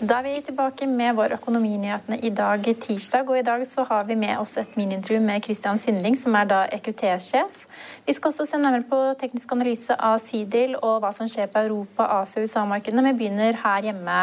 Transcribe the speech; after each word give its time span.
Da 0.00 0.16
er 0.16 0.24
vi 0.24 0.38
tilbake 0.40 0.86
med 0.88 1.12
vår 1.12 1.34
Økonominyhetene 1.34 2.16
i 2.24 2.30
dag 2.32 2.64
tirsdag. 2.80 3.28
Og 3.28 3.36
i 3.36 3.44
dag 3.44 3.60
så 3.68 3.82
har 3.84 4.06
vi 4.08 4.14
med 4.16 4.38
oss 4.40 4.54
et 4.56 4.76
miniintervju 4.78 5.18
med 5.20 5.44
Christian 5.44 5.78
Sindling, 5.78 6.14
som 6.16 6.38
er 6.40 6.46
da 6.48 6.60
EQT-sjef. 6.72 7.66
Vi 8.06 8.14
skal 8.16 8.32
også 8.32 8.46
se 8.48 8.56
nærmere 8.62 8.86
på 8.88 9.00
teknisk 9.20 9.52
analyse 9.52 9.92
av 9.92 10.16
Sidil 10.24 10.72
og 10.78 11.02
hva 11.02 11.10
som 11.12 11.28
skjer 11.28 11.50
på 11.52 11.60
Europa-, 11.66 12.06
Asia- 12.22 12.40
og 12.40 12.48
USA-markedene. 12.48 13.04
Vi 13.10 13.18
begynner 13.18 13.58
her 13.60 13.90
hjemme 13.90 14.16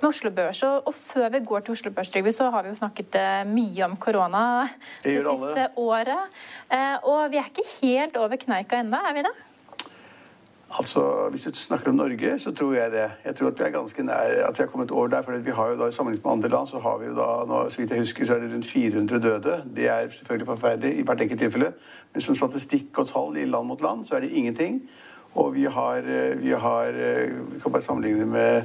med 0.00 0.08
Oslo 0.08 0.32
Børs. 0.34 0.64
Og 0.66 0.90
før 0.98 1.28
vi 1.36 1.42
går 1.46 1.62
til 1.62 1.76
Oslo 1.78 1.94
Børs, 1.94 2.10
Trygve, 2.10 2.32
så 2.34 2.50
har 2.50 2.66
vi 2.66 2.74
jo 2.74 2.80
snakket 2.80 3.20
eh, 3.20 3.44
mye 3.46 3.86
om 3.86 3.94
korona 4.02 4.42
det, 5.04 5.14
det 5.14 5.22
siste 5.22 5.68
året. 5.78 6.42
Eh, 6.74 6.96
og 7.06 7.30
vi 7.30 7.38
er 7.38 7.46
ikke 7.54 7.68
helt 7.76 8.18
over 8.18 8.34
kneika 8.34 8.82
ennå, 8.82 8.98
er 8.98 9.14
vi 9.14 9.24
det? 9.28 9.36
Altså, 10.78 11.28
Hvis 11.30 11.42
du 11.42 11.54
snakker 11.54 11.88
om 11.88 11.94
Norge, 11.94 12.38
så 12.38 12.52
tror 12.54 12.74
jeg 12.74 12.90
det. 12.92 13.10
Jeg 13.24 13.34
tror 13.34 13.48
at 13.48 13.58
vi 13.58 13.64
er 13.64 13.70
ganske 13.70 14.02
nær 14.02 14.48
at 14.48 14.58
vi 14.58 14.62
har 14.62 14.66
kommet 14.66 14.90
over 14.90 15.06
der. 15.06 15.22
for 15.22 15.32
vi 15.32 15.50
har 15.50 15.68
jo 15.68 15.76
da, 15.80 15.88
I 15.88 15.92
Sammenlignet 15.92 16.24
med 16.24 16.32
andre 16.32 16.48
land 16.48 16.66
så 16.66 16.78
har 16.78 16.98
vi 16.98 17.06
jo 17.06 17.14
da, 17.14 17.44
nå, 17.46 17.70
så 17.70 17.76
vidt 17.80 17.90
jeg 17.90 17.98
husker, 17.98 18.26
så 18.26 18.34
er 18.34 18.40
det 18.40 18.52
rundt 18.54 18.66
400 18.66 19.22
døde. 19.22 19.64
Det 19.76 19.88
er 19.88 20.08
selvfølgelig 20.10 20.46
forferdelig 20.46 20.98
i 20.98 21.02
hvert 21.02 21.20
enkelt 21.20 21.40
tilfelle. 21.40 21.72
Men 22.14 22.22
som 22.22 22.36
statistikk 22.36 22.98
og 22.98 23.08
tall 23.08 23.36
i 23.36 23.44
land 23.44 23.66
mot 23.66 23.80
land, 23.80 24.04
så 24.04 24.14
er 24.14 24.20
det 24.20 24.30
ingenting. 24.30 24.82
Og 25.34 25.54
vi 25.54 25.64
har, 25.64 25.96
eh, 25.96 26.42
vi 26.42 26.50
har 26.50 26.86
eh, 26.86 27.52
Vi 27.54 27.60
kan 27.60 27.72
bare 27.72 27.82
sammenligne 27.82 28.26
med, 28.26 28.62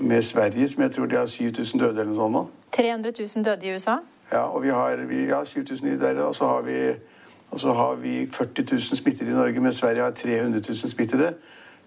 med 0.00 0.22
Sverige, 0.22 0.68
som 0.68 0.82
jeg 0.82 0.92
tror 0.92 1.06
de 1.06 1.16
har 1.16 1.26
7000 1.26 1.80
døde 1.80 1.90
eller 1.90 2.04
noe 2.04 2.16
sånt 2.16 2.32
nå. 2.32 2.46
300 2.72 3.12
000 3.36 3.44
døde 3.44 3.66
i 3.66 3.74
USA? 3.74 3.96
Ja, 4.32 4.42
og 4.42 4.62
vi 4.62 4.68
har, 4.68 4.96
vi 4.96 5.26
har 5.28 5.44
7000 5.44 6.00
der, 6.00 6.22
og 6.22 6.34
så 6.34 6.46
har 6.46 6.62
vi 6.62 6.94
og 7.52 7.60
så 7.60 7.72
har 7.76 7.98
vi 8.00 8.26
40 8.32 8.64
000 8.72 8.80
smittede 8.80 9.30
i 9.30 9.34
Norge, 9.34 9.60
mens 9.60 9.76
Sverige 9.82 10.02
har 10.02 10.10
300 10.10 10.62
000 10.68 10.90
smittede. 10.90 11.34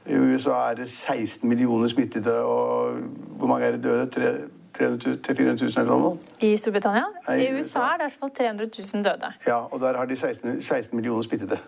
I 0.05 0.15
USA 0.15 0.51
er 0.69 0.75
det 0.75 0.89
16 0.89 1.49
millioner 1.49 1.87
smittede, 1.87 2.37
og 2.41 2.99
hvor 3.37 3.47
mange 3.47 3.65
er 3.65 3.71
det 3.71 3.83
døde? 3.83 4.05
300 4.13 4.47
000-400 4.79 5.63
000 5.63 5.71
eller 5.77 5.99
noe? 5.99 6.17
I 6.43 6.55
Storbritannia? 6.59 7.05
Nei, 7.27 7.37
I 7.45 7.51
USA 7.55 7.85
er 7.93 8.01
det 8.01 8.07
i 8.07 8.09
hvert 8.09 8.19
fall 8.19 8.33
300 8.35 8.67
000 8.93 9.05
døde. 9.05 9.29
Ja, 9.47 9.59
og 9.71 9.79
der 9.79 9.97
har 9.97 10.05
de 10.05 10.17
16, 10.17 10.61
16 10.61 10.95
millioner 10.95 11.23
smittede. 11.23 11.59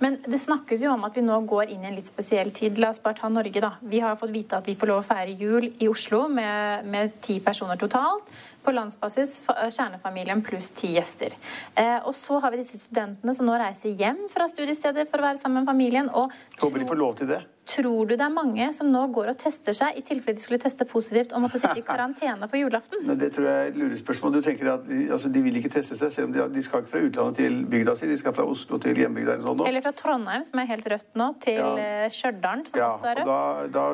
Men 0.00 0.16
det 0.24 0.40
snakkes 0.40 0.82
jo 0.82 0.94
om 0.94 1.04
at 1.04 1.16
vi 1.16 1.24
nå 1.26 1.40
går 1.50 1.74
inn 1.74 1.84
i 1.84 1.90
en 1.90 1.98
litt 1.98 2.08
spesiell 2.08 2.50
tid. 2.56 2.80
La 2.80 2.90
oss 2.94 3.02
bare 3.04 3.18
ta 3.20 3.28
Norge, 3.28 3.60
da. 3.60 3.74
Vi 3.82 4.00
har 4.00 4.16
fått 4.16 4.32
vite 4.32 4.56
at 4.56 4.66
vi 4.66 4.76
får 4.80 4.90
lov 4.90 5.02
å 5.02 5.06
feire 5.06 5.36
jul 5.36 5.68
i 5.68 5.90
Oslo 5.90 6.24
med 6.32 7.20
ti 7.24 7.38
personer 7.44 7.80
totalt. 7.80 8.32
På 8.64 8.72
landsbasis 8.74 9.40
kjernefamilien 9.44 10.42
pluss 10.44 10.70
ti 10.76 10.94
gjester. 10.96 11.34
Eh, 11.74 11.98
og 12.04 12.14
så 12.16 12.40
har 12.40 12.54
vi 12.54 12.62
disse 12.62 12.80
studentene 12.80 13.34
som 13.36 13.48
nå 13.48 13.58
reiser 13.60 13.92
hjem 13.98 14.24
fra 14.32 14.48
studiestedet 14.50 15.08
for 15.10 15.20
å 15.20 15.28
være 15.28 15.42
sammen 15.42 15.62
med 15.62 15.72
familien. 15.72 16.08
Og 16.12 16.32
Håper 16.62 16.80
de 16.82 16.88
får 16.88 17.00
lov 17.02 17.18
til 17.20 17.34
det. 17.34 17.44
Tror 17.64 18.04
du 18.06 18.12
det 18.12 18.24
er 18.24 18.32
mange 18.32 18.66
som 18.76 18.90
nå 18.92 19.06
går 19.14 19.30
og 19.32 19.38
tester 19.40 19.72
seg 19.72 19.96
i 19.96 20.02
tilfelle 20.04 20.36
de 20.36 20.42
skulle 20.44 20.60
teste 20.60 20.84
positivt 20.84 21.32
og 21.32 21.40
måtte 21.46 21.60
sitte 21.60 21.80
i 21.80 21.84
karantene 21.90 22.48
på 22.50 22.60
julaften? 22.60 23.00
Nei, 23.08 23.16
det 23.20 23.30
tror 23.36 23.48
jeg 23.48 23.60
er 23.62 23.70
et 23.70 23.78
lurespørsmål. 23.80 24.34
Du 24.36 24.44
tenker 24.44 24.68
at 24.74 24.84
de, 24.88 25.06
altså, 25.08 25.30
de, 25.32 25.42
vil 25.46 25.56
ikke 25.60 25.72
teste 25.72 25.96
seg, 25.96 26.12
selv 26.12 26.28
om 26.28 26.34
de, 26.34 26.42
de, 26.52 26.64
skal 26.66 26.84
ikke 26.84 26.92
fra 26.92 27.02
utlandet 27.06 27.40
til 27.40 27.56
bygda 27.72 27.96
si. 27.96 28.10
De 28.10 28.18
skal 28.20 28.36
fra 28.36 28.44
Oslo 28.48 28.80
til 28.84 29.00
hjembygda 29.00 29.38
eller 29.38 29.48
sånn. 29.48 29.64
Eller 29.70 29.84
fra 29.86 29.94
Trondheim, 29.96 30.44
som 30.44 30.60
er 30.60 30.68
helt 30.74 30.90
rødt 30.92 31.08
nå, 31.20 31.30
til 31.44 31.60
ja. 31.62 31.70
Eh, 32.04 32.06
Stjørdal, 32.12 32.66
som 32.68 32.82
ja, 32.82 32.90
også 32.90 33.10
er 33.12 33.20
rødt. 33.22 33.32
Og 33.32 33.72
da, 33.78 33.86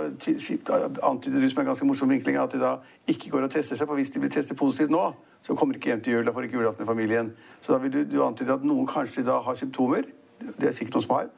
da, 0.74 1.06
antyder 1.12 1.38
du 1.46 1.50
som 1.52 1.62
en 1.62 1.70
ganske 1.70 1.90
morsom 1.92 2.10
vinkling 2.10 2.40
at 2.42 2.56
de 2.56 2.62
da 2.62 2.74
ikke 3.10 3.32
går 3.34 3.48
og 3.48 3.52
tester 3.52 3.76
seg. 3.78 3.88
For 3.90 3.98
hvis 3.98 4.12
de 4.14 4.22
blir 4.22 4.32
testet 4.32 4.58
positivt 4.58 4.94
nå, 4.94 5.02
så 5.42 5.56
kommer 5.56 5.74
de 5.74 5.80
ikke 5.80 5.92
hjem 5.92 6.04
til 6.04 6.18
jul. 6.18 6.24
Da 6.26 6.34
får 6.34 6.44
de 6.44 6.50
ikke 6.50 6.60
julaften 6.60 6.86
i 6.86 6.88
familien. 6.88 7.32
Så 7.60 7.74
da 7.74 7.80
vil 7.82 7.92
du, 7.94 8.00
du 8.08 8.20
antyde 8.24 8.56
at 8.56 8.66
noen 8.66 8.88
kanskje 8.88 9.26
da 9.26 9.40
har 9.44 9.58
symptomer. 9.58 10.08
Det 10.40 10.70
er 10.70 10.76
sikkert 10.76 10.98
noen 10.98 11.06
som 11.08 11.16
har 11.18 11.30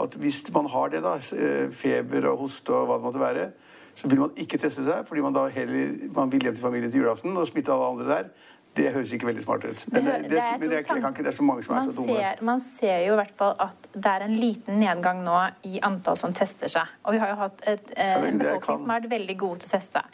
at 0.00 0.14
hvis 0.16 0.44
man 0.54 0.66
har 0.72 0.88
det, 0.88 1.02
da, 1.04 1.16
eh, 1.36 1.70
feber 1.70 2.26
og 2.30 2.38
hoste 2.38 2.72
og 2.72 2.86
hva 2.88 2.96
det 2.96 3.04
måtte 3.04 3.20
være, 3.20 3.50
så 3.94 4.08
vil 4.08 4.20
man 4.20 4.30
ikke 4.36 4.58
teste 4.58 4.84
seg, 4.86 5.04
fordi 5.06 5.20
man 5.20 5.34
da 5.36 5.46
heller 5.52 6.08
man 6.16 6.32
vil 6.32 6.40
hjem 6.40 6.54
til 6.54 6.64
familien 6.64 6.90
til 6.90 7.02
julaften 7.02 7.36
og 7.36 7.46
smitte 7.48 7.72
alle 7.72 7.90
andre 7.92 8.08
der. 8.08 8.30
Det 8.72 8.86
høres 8.94 9.10
ikke 9.12 9.28
veldig 9.28 9.42
smart 9.44 9.64
ut. 9.68 9.80
Men 9.92 10.06
det, 10.06 10.12
det, 10.22 10.28
det, 10.32 10.44
men 10.60 10.70
det, 10.72 10.78
kan 10.86 11.00
ikke, 11.02 11.24
det 11.26 11.28
er 11.32 11.36
så 11.36 11.44
mange 11.44 11.64
som 11.66 11.74
er 11.76 11.88
så 11.90 11.92
dumme. 11.96 12.14
Ser, 12.16 12.38
man 12.48 12.62
ser 12.64 13.02
jo 13.04 13.12
i 13.12 13.18
hvert 13.20 13.34
fall 13.36 13.52
at 13.60 13.88
det 13.92 14.12
er 14.14 14.24
en 14.24 14.36
liten 14.40 14.78
nedgang 14.80 15.20
nå 15.26 15.34
i 15.68 15.82
antall 15.84 16.16
som 16.16 16.32
tester 16.36 16.72
seg. 16.72 16.94
Og 17.04 17.12
vi 17.12 17.20
har 17.20 17.34
jo 17.34 17.36
hatt 17.42 17.60
et, 17.68 17.92
eh, 17.92 18.14
en 18.30 18.40
befolkning 18.40 18.80
som 18.80 18.94
har 18.94 19.02
vært 19.02 19.12
veldig 19.12 19.36
gode 19.44 19.60
til 19.64 19.68
å 19.68 19.74
teste. 19.74 20.04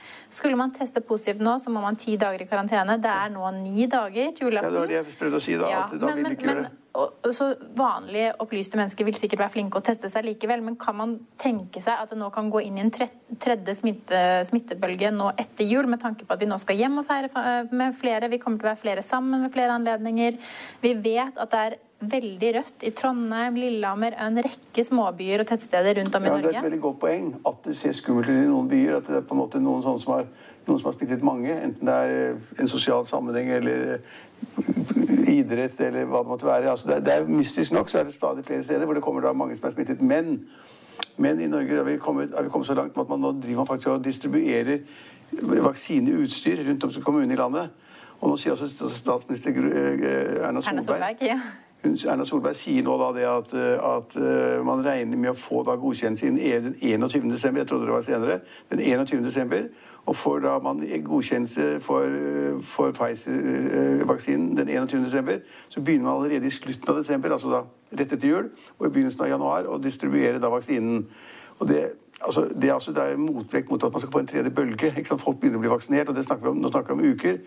Skulle 0.40 0.58
man 0.58 0.74
teste 0.74 1.04
positivt 1.06 1.44
nå, 1.44 1.54
så 1.62 1.70
må 1.70 1.84
man 1.84 2.00
ti 2.02 2.16
dager 2.18 2.42
i 2.42 2.50
karantene. 2.50 2.98
Det 2.98 3.14
er 3.14 3.30
nå 3.36 3.54
ni 3.60 3.86
dager 3.86 4.34
til 4.34 4.50
julaften. 4.50 4.72
Ja, 4.72 4.74
det 4.74 4.82
var 4.82 4.90
det 4.90 4.98
jeg 4.98 5.18
prøvde 5.22 5.38
å 5.38 5.46
si, 5.46 5.56
da. 5.60 5.70
Ja, 5.70 5.86
at 5.86 5.94
da 5.94 6.10
men, 6.10 6.24
vil 6.24 6.34
ikke 6.34 6.50
men, 6.50 6.62
gjøre 6.64 6.68
og, 6.68 6.84
så 7.32 7.48
Vanlige, 7.78 8.32
opplyste 8.42 8.78
mennesker 8.78 9.06
vil 9.06 9.16
sikkert 9.18 9.42
være 9.44 9.54
flinke 9.54 9.78
å 9.78 9.84
teste 9.84 10.10
seg 10.10 10.26
likevel, 10.26 10.62
men 10.64 10.78
kan 10.80 10.96
man 10.98 11.14
tenke 11.40 11.82
seg 11.82 12.00
at 12.02 12.12
det 12.12 12.18
nå 12.18 12.30
kan 12.34 12.50
gå 12.50 12.62
inn 12.64 12.78
i 12.78 12.82
en 12.84 12.92
tredje 12.92 13.74
smitte, 13.78 14.22
smittebølge 14.48 15.12
nå 15.14 15.30
etter 15.38 15.68
jul, 15.68 15.88
med 15.90 16.02
tanke 16.02 16.26
på 16.26 16.34
at 16.34 16.42
vi 16.42 16.48
nå 16.50 16.58
skal 16.60 16.80
hjem 16.80 17.00
og 17.02 17.06
feire 17.08 17.52
med 17.70 17.94
flere, 17.98 18.30
vi 18.32 18.40
kommer 18.42 18.58
til 18.60 18.68
å 18.68 18.72
være 18.72 18.82
flere 18.82 19.04
sammen 19.06 19.46
ved 19.46 19.54
flere 19.54 19.76
anledninger. 19.78 20.40
Vi 20.82 20.94
vet 21.04 21.38
at 21.38 21.54
det 21.54 21.62
er 21.66 21.78
veldig 21.98 22.50
rødt 22.54 22.84
i 22.86 22.92
Trondheim, 22.94 23.56
Lillehammer, 23.58 24.14
en 24.22 24.42
rekke 24.44 24.84
småbyer 24.86 25.42
og 25.42 25.50
tettsteder 25.50 25.98
rundt 25.98 26.14
om 26.14 26.26
i 26.26 26.30
ja, 26.30 26.34
Norge. 26.36 26.50
Det 26.50 26.54
er 26.54 26.60
et 26.62 26.70
veldig 26.70 26.84
godt 26.84 27.00
poeng 27.02 27.32
at 27.50 27.64
det 27.66 27.78
ser 27.78 27.96
skummelt 27.98 28.30
ut 28.30 28.36
i 28.36 28.46
noen 28.50 28.70
byer. 28.70 29.00
At 29.00 29.10
det 29.10 29.18
er 29.18 29.26
på 29.26 29.34
en 29.34 29.42
måte 29.42 29.62
noen 29.62 29.82
som 29.86 30.14
har 30.14 30.28
noen 30.68 30.80
som 30.82 30.90
har 30.90 30.98
smittet 30.98 31.24
mange, 31.24 31.52
enten 31.64 31.88
det 31.88 31.94
er 31.94 32.60
en 32.60 32.68
sosial 32.68 33.06
sammenheng 33.08 33.48
eller 33.56 34.00
idrett 35.08 35.80
eller 35.80 36.08
hva 36.08 36.22
det 36.22 36.32
måtte 36.32 36.46
være. 36.46 36.70
Altså 36.70 37.00
det, 37.00 37.12
er 37.12 37.28
Mystisk 37.28 37.72
nok 37.72 37.90
så 37.90 37.98
er 38.00 38.08
det 38.08 38.14
stadig 38.14 38.44
flere 38.44 38.64
steder 38.64 38.84
hvor 38.84 38.94
det 38.94 39.02
kommer 39.02 39.24
da 39.24 39.32
mange 39.32 39.56
som 39.56 39.68
er 39.68 39.76
smittet. 39.76 40.02
Men, 40.02 40.48
men 41.16 41.40
i 41.40 41.46
Norge 41.46 41.76
har 41.76 41.86
vi, 41.88 41.96
kommet, 41.96 42.34
har 42.36 42.42
vi 42.42 42.52
kommet 42.52 42.66
så 42.66 42.74
langt 42.74 42.96
med 42.96 43.04
at 43.04 43.12
man 43.12 43.20
nå 43.20 43.32
driver 43.40 43.62
man 43.62 43.66
faktisk 43.66 43.88
og 43.88 44.04
distribuerer 44.04 44.78
vaksineutstyr 45.62 46.64
rundt 46.68 46.84
om 46.84 46.92
som 46.92 47.02
kommune 47.02 47.32
i 47.32 47.36
landet. 47.36 47.70
Og 48.20 48.32
nå 48.32 48.36
sier 48.36 48.52
også 48.52 48.90
statsminister 48.90 49.54
eh, 49.54 50.46
Erna 50.48 50.60
Solberg, 50.60 50.72
Erna 50.72 50.82
Solberg 50.82 51.22
ja. 51.22 51.40
Erna 51.86 52.24
Solberg 52.26 52.56
sier 52.58 52.82
nå 52.82 52.96
da 52.98 53.12
det 53.14 53.26
at, 53.30 53.52
at, 53.86 54.16
eh, 54.18 54.56
man 54.66 54.82
regner 54.82 55.20
med 55.20 55.30
å 55.30 55.38
få 55.38 55.62
da 55.66 55.76
godkjennelse 55.78 56.26
innen 56.26 56.42
e 56.42 56.56
den 56.64 56.74
21. 57.06 57.28
desember. 57.30 57.62
Jeg 57.62 57.70
trodde 57.70 57.86
det 57.86 57.94
var 57.94 58.06
senere. 58.08 58.40
Den 58.72 58.82
21. 58.82 59.68
Og 60.08 60.16
får 60.16 60.38
da 60.40 60.54
man 60.64 60.80
godkjennelse 61.04 61.80
for, 61.84 62.04
for 62.64 62.94
Pfizer-vaksinen 62.96 64.56
den 64.56 64.68
21. 64.68 65.04
desember, 65.04 65.42
så 65.68 65.82
begynner 65.84 66.04
man 66.04 66.14
allerede 66.14 66.46
i 66.46 66.50
slutten 66.50 66.88
av 66.88 66.96
desember, 66.96 67.32
altså 67.32 67.50
da 67.52 67.60
rett 67.92 68.12
etter 68.12 68.28
jul, 68.28 68.48
og 68.78 68.86
i 68.86 68.90
begynnelsen 68.90 69.26
av 69.26 69.28
januar, 69.34 69.68
å 69.68 69.76
distribuere 69.84 70.40
da 70.40 70.48
vaksinen. 70.52 71.02
Og 71.60 71.68
det, 71.68 71.82
altså, 72.20 72.46
det, 72.54 72.70
er 72.70 72.74
altså, 72.78 72.94
det 72.96 73.04
er 73.04 73.20
motvekt 73.20 73.70
mot 73.70 73.84
at 73.84 73.92
man 73.92 74.00
skal 74.00 74.14
få 74.14 74.22
en 74.24 74.30
tredje 74.32 74.54
bølge. 74.54 74.94
Folk 75.10 75.42
begynner 75.42 75.60
å 75.60 75.66
bli 75.66 75.74
vaksinert, 75.74 76.08
og 76.08 76.24
snakker 76.24 76.54
om, 76.54 76.62
nå 76.62 76.72
snakker 76.72 76.96
vi 76.96 77.04
om 77.04 77.18
uker. 77.18 77.42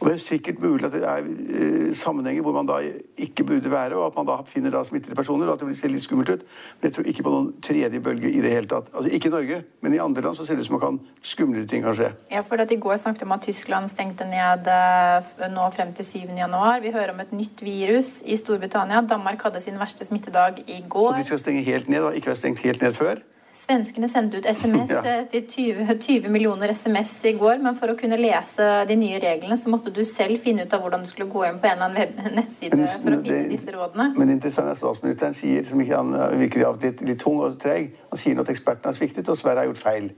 Og 0.00 0.06
Det 0.06 0.14
er 0.14 0.20
sikkert 0.20 0.58
mulig 0.60 0.84
at 0.84 0.92
det 0.92 1.04
er 1.08 1.24
eh, 1.24 1.94
sammenhenger 1.96 2.44
hvor 2.44 2.52
man 2.52 2.68
da 2.68 2.82
ikke 3.16 3.44
burde 3.48 3.70
være, 3.72 3.96
og 3.96 4.10
at 4.10 4.16
man 4.18 4.26
da 4.28 4.34
finner 4.44 4.70
da 4.74 4.82
smittede 4.84 5.16
personer, 5.16 5.48
og 5.48 5.54
at 5.54 5.62
det 5.62 5.68
vil 5.70 5.78
se 5.78 5.88
litt 5.88 6.04
skummelt 6.04 6.32
ut. 6.34 6.42
Men 6.80 6.90
jeg 6.90 6.96
tror 6.96 7.08
ikke 7.12 7.24
på 7.24 7.32
noen 7.32 7.48
tredje 7.64 8.00
bølge 8.04 8.28
i 8.28 8.42
det 8.44 8.52
hele 8.52 8.68
tatt. 8.68 8.90
Altså 8.92 9.08
Ikke 9.08 9.30
i 9.30 9.32
Norge, 9.32 9.62
men 9.80 9.96
i 9.96 10.00
andre 10.02 10.24
land 10.26 10.36
så 10.36 10.44
ser 10.44 10.58
det 10.58 10.66
ut 10.66 10.68
som 10.68 10.76
man 10.76 10.82
kan 10.84 10.98
skumlere 11.24 11.68
ting 11.70 11.86
kan 11.86 11.96
skje. 11.96 12.10
Ja, 12.32 12.42
for 12.44 12.60
at 12.60 12.74
I 12.74 12.76
går 12.82 13.00
snakket 13.00 13.24
om 13.24 13.32
at 13.38 13.46
Tyskland 13.48 13.88
stengte 13.92 14.28
ned 14.28 14.68
eh, 14.68 15.46
nå 15.54 15.70
frem 15.72 15.94
til 15.96 16.04
7. 16.04 16.18
januar. 16.36 16.82
Vi 16.84 16.92
hører 16.92 17.14
om 17.14 17.24
et 17.24 17.32
nytt 17.32 17.64
virus 17.64 18.18
i 18.24 18.36
Storbritannia. 18.36 19.00
Danmark 19.00 19.48
hadde 19.48 19.64
sin 19.64 19.80
verste 19.80 20.04
smittedag 20.04 20.60
i 20.66 20.82
går. 20.88 21.14
Så 21.14 21.24
de 21.24 21.30
skal 21.30 21.42
stenge 21.46 21.64
helt 21.64 21.88
ned, 21.88 22.04
da? 22.04 22.12
ikke 22.12 22.34
være 22.34 22.42
stengt 22.42 22.60
helt 22.68 22.84
ned 22.84 22.92
før? 22.92 23.24
Svenskene 23.56 24.08
sendte 24.08 24.40
ut 24.40 24.46
SMS 24.46 24.92
ja. 24.96 25.02
Eh, 25.02 25.22
til 25.32 25.46
20, 25.48 25.96
20, 26.00 26.28
millioner 26.32 26.72
SMS 26.74 27.14
i 27.30 27.32
går, 27.38 27.62
men 27.64 27.78
for 27.78 27.92
å 27.92 27.96
kunne 27.98 28.18
lese 28.20 28.66
de 28.88 28.98
nye 29.00 29.20
reglene, 29.22 29.56
så 29.58 29.72
måtte 29.72 29.92
du 29.94 30.02
selv 30.08 30.42
finne 30.44 30.66
ut 30.66 30.76
av 30.76 30.84
hvordan 30.84 31.06
du 31.06 31.10
skulle 31.10 31.30
gå 31.32 31.46
inn 31.48 31.60
på 31.62 31.70
en 31.70 31.82
eller 31.86 32.12
annen 32.12 32.36
nettside 32.40 32.76
men, 32.76 32.88
for 32.92 33.16
å 33.16 33.22
finne 33.24 33.40
det, 33.42 33.50
disse 33.54 33.74
rådene. 33.74 34.10
Men 34.18 34.34
interessant 34.36 34.70
er 34.72 34.78
statsministeren 34.80 35.36
sier, 35.38 35.64
som 35.68 35.82
ikke 35.82 36.02
han 36.02 36.14
virker 36.42 36.68
av 36.68 36.80
litt, 36.84 37.02
litt 37.06 37.22
tung 37.22 37.40
og 37.42 37.58
treg, 37.62 37.94
han 38.12 38.22
sier 38.22 38.44
at 38.44 38.52
ekspertene 38.52 38.92
har 38.92 38.98
sviktet, 38.98 39.32
og 39.32 39.40
Sverige 39.40 39.64
har 39.64 39.72
gjort 39.72 39.84
feil. 39.84 40.10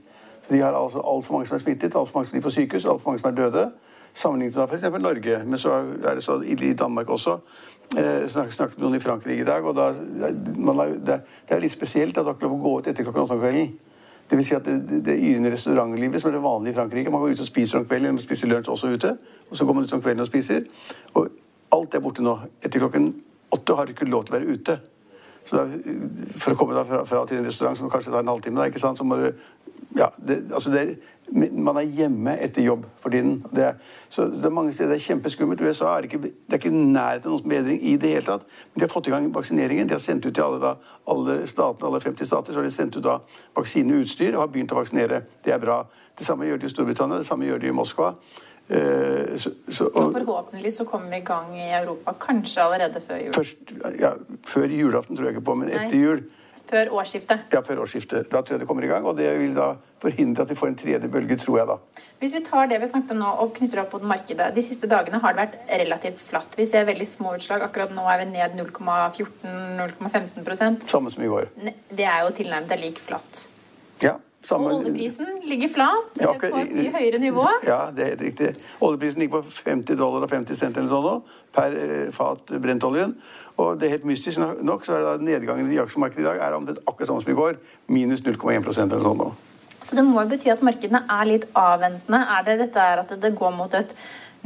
For 0.43 0.55
De 0.55 0.63
har 0.63 0.73
altså 0.73 1.01
altfor 1.05 1.33
mange 1.37 1.47
som 1.47 1.59
er 1.59 1.63
smittet, 1.63 1.95
altfor 1.95 2.19
mange 2.19 2.29
som 2.29 2.37
ligger 2.37 2.49
på 2.49 2.55
sykehus, 2.57 2.85
altfor 2.85 3.11
mange 3.11 3.23
som 3.23 3.31
er 3.31 3.37
døde. 3.37 3.69
Sammenlignet 4.13 4.55
med 4.57 4.67
f.eks. 4.67 5.01
Norge, 5.01 5.41
men 5.45 5.59
så 5.61 5.75
er 6.03 6.15
det 6.17 6.23
så 6.25 6.39
ille 6.41 6.71
i 6.71 6.73
Danmark 6.73 7.09
også. 7.09 7.37
Eh, 7.97 8.27
snakket, 8.29 8.77
med 8.77 8.83
noen 8.83 8.95
i 8.99 9.01
Frankrike 9.01 9.41
i 9.41 9.45
dag, 9.45 9.65
og 9.65 9.73
da, 9.75 9.87
man, 10.61 10.81
det, 11.05 11.21
er 11.49 11.61
litt 11.63 11.73
spesielt 11.73 12.17
at 12.17 12.21
du 12.21 12.29
har 12.29 12.35
ikke 12.37 12.45
lov 12.45 12.59
å 12.59 12.61
gå 12.61 12.73
ut 12.77 12.89
etter 12.91 13.07
klokken 13.07 13.23
åtte 13.23 13.37
om 13.37 13.41
kvelden. 13.41 13.71
Det 14.29 14.37
vil 14.37 14.45
si 14.45 14.53
at 14.53 14.67
det, 14.67 14.99
det 15.07 15.15
yrende 15.17 15.49
restaurantlivet 15.55 16.21
som 16.21 16.29
er 16.29 16.35
det 16.37 16.43
vanlige 16.43 16.75
i 16.75 16.77
Frankrike 16.77 17.09
Man 17.09 17.23
går 17.23 17.33
ut 17.33 17.41
og 17.41 17.49
spiser 17.49 17.79
om 17.79 17.87
kvelden, 17.89 18.13
man 18.13 18.21
spiser 18.21 18.51
lunsj 18.51 18.69
også 18.69 18.91
ute. 18.93 19.15
Og 19.49 19.57
så 19.57 19.65
går 19.65 19.73
man 19.73 19.87
ut 19.87 19.95
om 19.97 20.03
kvelden 20.05 20.21
og 20.21 20.29
spiser. 20.29 20.67
Og 21.17 21.31
alt 21.73 21.97
er 21.97 22.03
borte 22.05 22.21
nå. 22.21 22.35
Etter 22.61 22.83
klokken 22.83 23.09
åtte 23.57 23.79
har 23.79 23.89
du 23.89 23.95
ikke 23.95 24.05
lov 24.05 24.27
til 24.27 24.35
å 24.35 24.37
være 24.37 24.53
ute. 24.53 24.77
Så 25.49 25.57
da, 25.57 25.65
For 26.37 26.53
å 26.53 26.59
komme 26.59 26.77
da 26.77 26.85
fra, 26.85 27.01
fra, 27.09 27.23
til 27.25 27.41
en 27.41 27.49
restaurant 27.49 27.79
som 27.79 27.89
kanskje 27.89 28.13
tar 28.13 28.21
en 28.21 28.29
halvtime, 28.35 28.61
da, 28.61 28.69
ikke 28.69 28.83
sant, 28.83 29.01
så 29.01 29.07
må 29.07 29.17
du 29.17 29.31
ja, 29.97 30.11
det, 30.21 30.43
altså 30.53 30.69
det, 30.69 30.99
man 31.33 31.77
er 31.77 31.89
hjemme 31.93 32.33
etter 32.41 32.65
jobb 32.65 32.85
for 33.01 33.13
tiden. 33.13 33.39
Det 33.55 33.63
er, 33.63 33.77
så 34.09 34.25
det 34.31 34.45
er 34.45 34.53
mange 34.53 34.73
steder 34.73 34.93
det 34.93 34.99
er 34.99 35.05
kjempeskummelt. 35.05 35.61
USA 35.61 35.93
er 35.97 36.07
ikke, 36.07 36.21
det 36.21 36.55
er 36.55 36.61
ikke 36.61 36.73
nærhet 36.73 37.25
av 37.25 37.35
noen 37.35 37.49
bedring 37.49 37.79
i 37.85 37.95
det 38.01 38.13
hele 38.15 38.25
tatt. 38.25 38.45
Men 38.71 38.81
de 38.81 38.87
har 38.87 38.93
fått 38.93 39.09
i 39.09 39.13
gang 39.13 39.29
vaksineringen. 39.35 39.89
De 39.89 39.97
har 39.97 40.03
sendt 40.03 40.25
ut 40.25 40.33
til 40.33 40.45
alle, 40.45 40.59
da, 40.63 40.73
alle 41.13 41.39
statene, 41.49 41.89
alle 41.89 42.01
50 42.03 42.31
stater 42.31 42.53
så 42.53 42.61
har 42.61 42.67
de 42.67 42.75
sendt 42.75 42.97
ut 42.97 43.05
da 43.05 43.19
vaksineutstyr 43.57 44.33
og 44.35 44.43
har 44.43 44.53
begynt 44.53 44.73
å 44.75 44.79
vaksinere. 44.81 45.23
Det 45.45 45.53
er 45.53 45.61
bra. 45.61 45.83
Det 46.17 46.27
samme 46.27 46.49
gjør 46.49 46.61
de 46.61 46.69
i 46.69 46.73
Storbritannia, 46.73 47.21
det 47.21 47.29
samme 47.29 47.47
gjør 47.47 47.61
de 47.63 47.71
i 47.71 47.75
Moskva. 47.75 48.13
Eh, 48.69 49.37
så, 49.37 49.49
så, 49.69 49.85
og, 49.87 49.95
så, 49.95 50.09
forhåpentlig 50.19 50.73
så 50.73 50.85
kommer 50.85 51.09
vi 51.09 51.21
i 51.21 51.25
gang 51.25 51.55
i 51.57 51.69
Europa 51.73 52.13
kanskje 52.21 52.65
allerede 52.65 53.01
før 53.01 53.23
jul? 53.23 53.31
Først, 53.33 53.71
ja, 54.01 54.11
før 54.45 54.75
julaften 54.75 55.17
tror 55.17 55.29
jeg 55.29 55.37
ikke 55.37 55.45
på, 55.47 55.55
men 55.61 55.71
etter 55.71 55.95
Nei. 55.95 56.03
jul. 56.03 56.21
Før 56.69 56.91
årsskiftet? 56.99 57.39
Ja, 57.53 57.61
før 57.65 57.77
årsskiftet. 57.83 58.27
Da 58.29 58.37
tror 58.45 58.53
jeg 58.55 58.61
det 58.61 58.67
kommer 58.69 58.83
i 58.85 58.89
gang. 58.91 59.03
Og 59.09 59.13
det 59.17 59.29
vil 59.39 59.53
da 59.57 59.67
forhindre 60.01 60.41
at 60.45 60.51
vi 60.51 60.57
får 60.59 60.67
en 60.69 60.77
tredje 60.77 61.07
bølge, 61.11 61.35
tror 61.41 61.55
jeg 61.57 61.67
da. 61.71 61.75
Hvis 62.21 62.35
vi 62.37 62.41
tar 62.45 62.63
det 62.69 62.77
vi 62.83 62.87
snakket 62.91 63.11
om 63.15 63.19
nå 63.23 63.29
og 63.43 63.47
knytter 63.57 63.79
opp 63.81 63.91
mot 63.97 64.05
markedet. 64.13 64.47
De 64.55 64.63
siste 64.65 64.87
dagene 64.91 65.17
har 65.23 65.31
det 65.33 65.41
vært 65.41 65.55
relativt 65.81 66.19
flatt. 66.29 66.51
Vi 66.59 66.65
ser 66.69 66.83
veldig 66.89 67.07
små 67.09 67.29
utslag. 67.39 67.59
Akkurat 67.65 67.91
nå 67.95 68.03
er 68.11 68.17
vi 68.21 68.25
ned 68.35 68.49
0,14-0,15% 68.59 70.75
Samme 70.91 71.09
som 71.13 71.21
i 71.25 71.31
går. 71.31 71.43
Det 71.89 72.05
er 72.05 72.19
jo 72.27 72.31
tilnærmet 72.37 72.81
lik 72.83 72.97
flatt. 73.01 73.33
Ja. 74.03 74.13
Samme... 74.45 74.69
Og 74.71 74.79
oljeprisen 74.79 75.41
ligger 75.43 75.71
flat 75.73 76.19
ja, 76.21 76.29
okay. 76.31 76.51
på 76.53 76.61
et 76.61 76.71
mye 76.77 76.91
høyere 76.93 77.19
nivå. 77.19 77.43
Ja, 77.67 77.79
det 77.91 78.05
er 78.05 78.13
helt 78.13 78.23
riktig. 78.23 78.53
Oljeprisen 78.85 79.19
ligger 79.19 79.41
på 79.43 79.51
50 79.51 79.99
dollar 79.99 80.23
og 80.23 80.31
50 80.31 80.59
cent 80.61 80.79
eller 80.79 80.91
sånn 80.91 81.03
nå, 81.03 81.15
per 81.55 81.75
eh, 81.75 82.05
fat 82.15 82.53
brentoljen. 82.63 83.17
Og 83.59 83.75
det 83.75 83.89
er 83.89 83.97
helt 83.97 84.07
mystisk 84.07 84.39
nok 84.39 84.87
så 84.87 84.95
er 84.95 85.03
det 85.03 85.09
da 85.09 85.27
nedgangen 85.31 85.67
i 85.73 85.81
aksjemarkedet 85.83 86.23
i 86.23 86.29
dag 86.29 86.39
er 86.45 86.55
omtrent 86.55 86.79
akkurat 86.85 87.11
samme 87.11 87.25
som 87.25 87.33
i 87.33 87.37
går. 87.41 87.59
Minus 87.91 88.23
0,1% 88.23 88.87
eller 88.87 89.03
sånn 89.03 89.19
nå. 89.19 89.29
Så 89.83 89.97
det 89.97 90.05
må 90.07 90.23
jo 90.23 90.31
bety 90.31 90.51
at 90.53 90.63
markedene 90.63 91.03
er 91.11 91.27
litt 91.27 91.45
avventende. 91.57 92.23
Er 92.37 92.47
det 92.47 92.57
dette 92.63 92.87
at 93.03 93.13
det 93.19 93.35
går 93.35 93.53
mot 93.55 93.75
et 93.75 93.91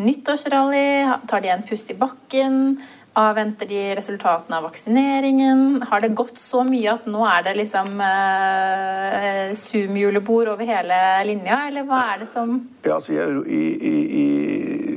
nyttårsrally? 0.01 0.85
Tar 1.29 1.45
de 1.45 1.53
en 1.53 1.65
pust 1.69 1.93
i 1.93 1.97
bakken? 1.97 2.79
Avventer 3.13 3.67
de 3.69 3.81
resultatene 3.93 4.57
av 4.57 4.63
vaksineringen? 4.65 5.83
Har 5.85 6.01
det 6.01 6.15
gått 6.17 6.39
så 6.41 6.63
mye 6.65 6.95
at 6.95 7.05
nå 7.05 7.21
er 7.29 7.43
det 7.45 7.53
liksom 7.59 8.01
eh, 8.01 9.53
Zoom-julebord 9.59 10.49
over 10.55 10.65
hele 10.65 10.97
linja, 11.27 11.59
eller 11.67 11.85
hva 11.85 11.99
er 12.15 12.23
det 12.23 12.29
som 12.31 12.55
Ja, 12.81 12.95
altså, 12.95 13.13
jeg, 13.13 13.43
i, 13.45 13.61
i, 13.91 14.25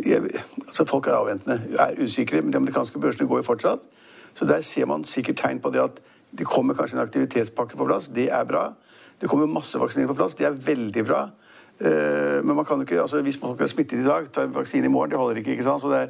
jeg, 0.09 0.33
altså 0.65 0.89
Folk 0.89 1.11
er 1.11 1.19
avventende, 1.19 1.61
er 1.77 2.01
usikre, 2.01 2.41
men 2.41 2.55
de 2.55 2.63
amerikanske 2.63 3.01
børsene 3.03 3.29
går 3.29 3.43
jo 3.43 3.49
fortsatt. 3.51 3.85
Så 4.37 4.49
der 4.49 4.65
ser 4.65 4.89
man 4.89 5.05
sikkert 5.05 5.43
tegn 5.45 5.61
på 5.61 5.75
det 5.77 5.85
at 5.85 6.01
det 6.37 6.49
kommer 6.49 6.77
kanskje 6.77 6.97
en 6.97 7.05
aktivitetspakke 7.05 7.77
på 7.77 7.85
plass. 7.85 8.09
Det 8.09 8.31
er 8.33 8.49
bra. 8.49 8.71
Det 9.21 9.29
kommer 9.29 9.47
masse 9.47 9.79
vaksinering 9.81 10.09
på 10.09 10.17
plass. 10.17 10.35
Det 10.41 10.49
er 10.49 10.57
veldig 10.57 11.05
bra. 11.05 11.27
Uh, 11.81 12.41
men 12.41 12.57
man 12.57 12.65
kan 12.65 12.81
jo 12.81 12.87
ikke, 12.89 13.01
altså 13.01 13.21
hvis 13.23 13.39
folk 13.39 13.61
er 13.61 13.69
smittet 13.69 14.01
i 14.01 14.07
dag, 14.07 14.31
tar 14.33 14.47
vaksine 14.53 14.89
i 14.89 14.93
morgen. 14.93 15.11
Det 15.11 15.19
holder 15.19 15.43
ikke. 15.43 15.51
ikke 15.51 15.67
sant? 15.67 15.83
Så 15.83 15.91
det 15.93 15.99
er, 15.99 16.07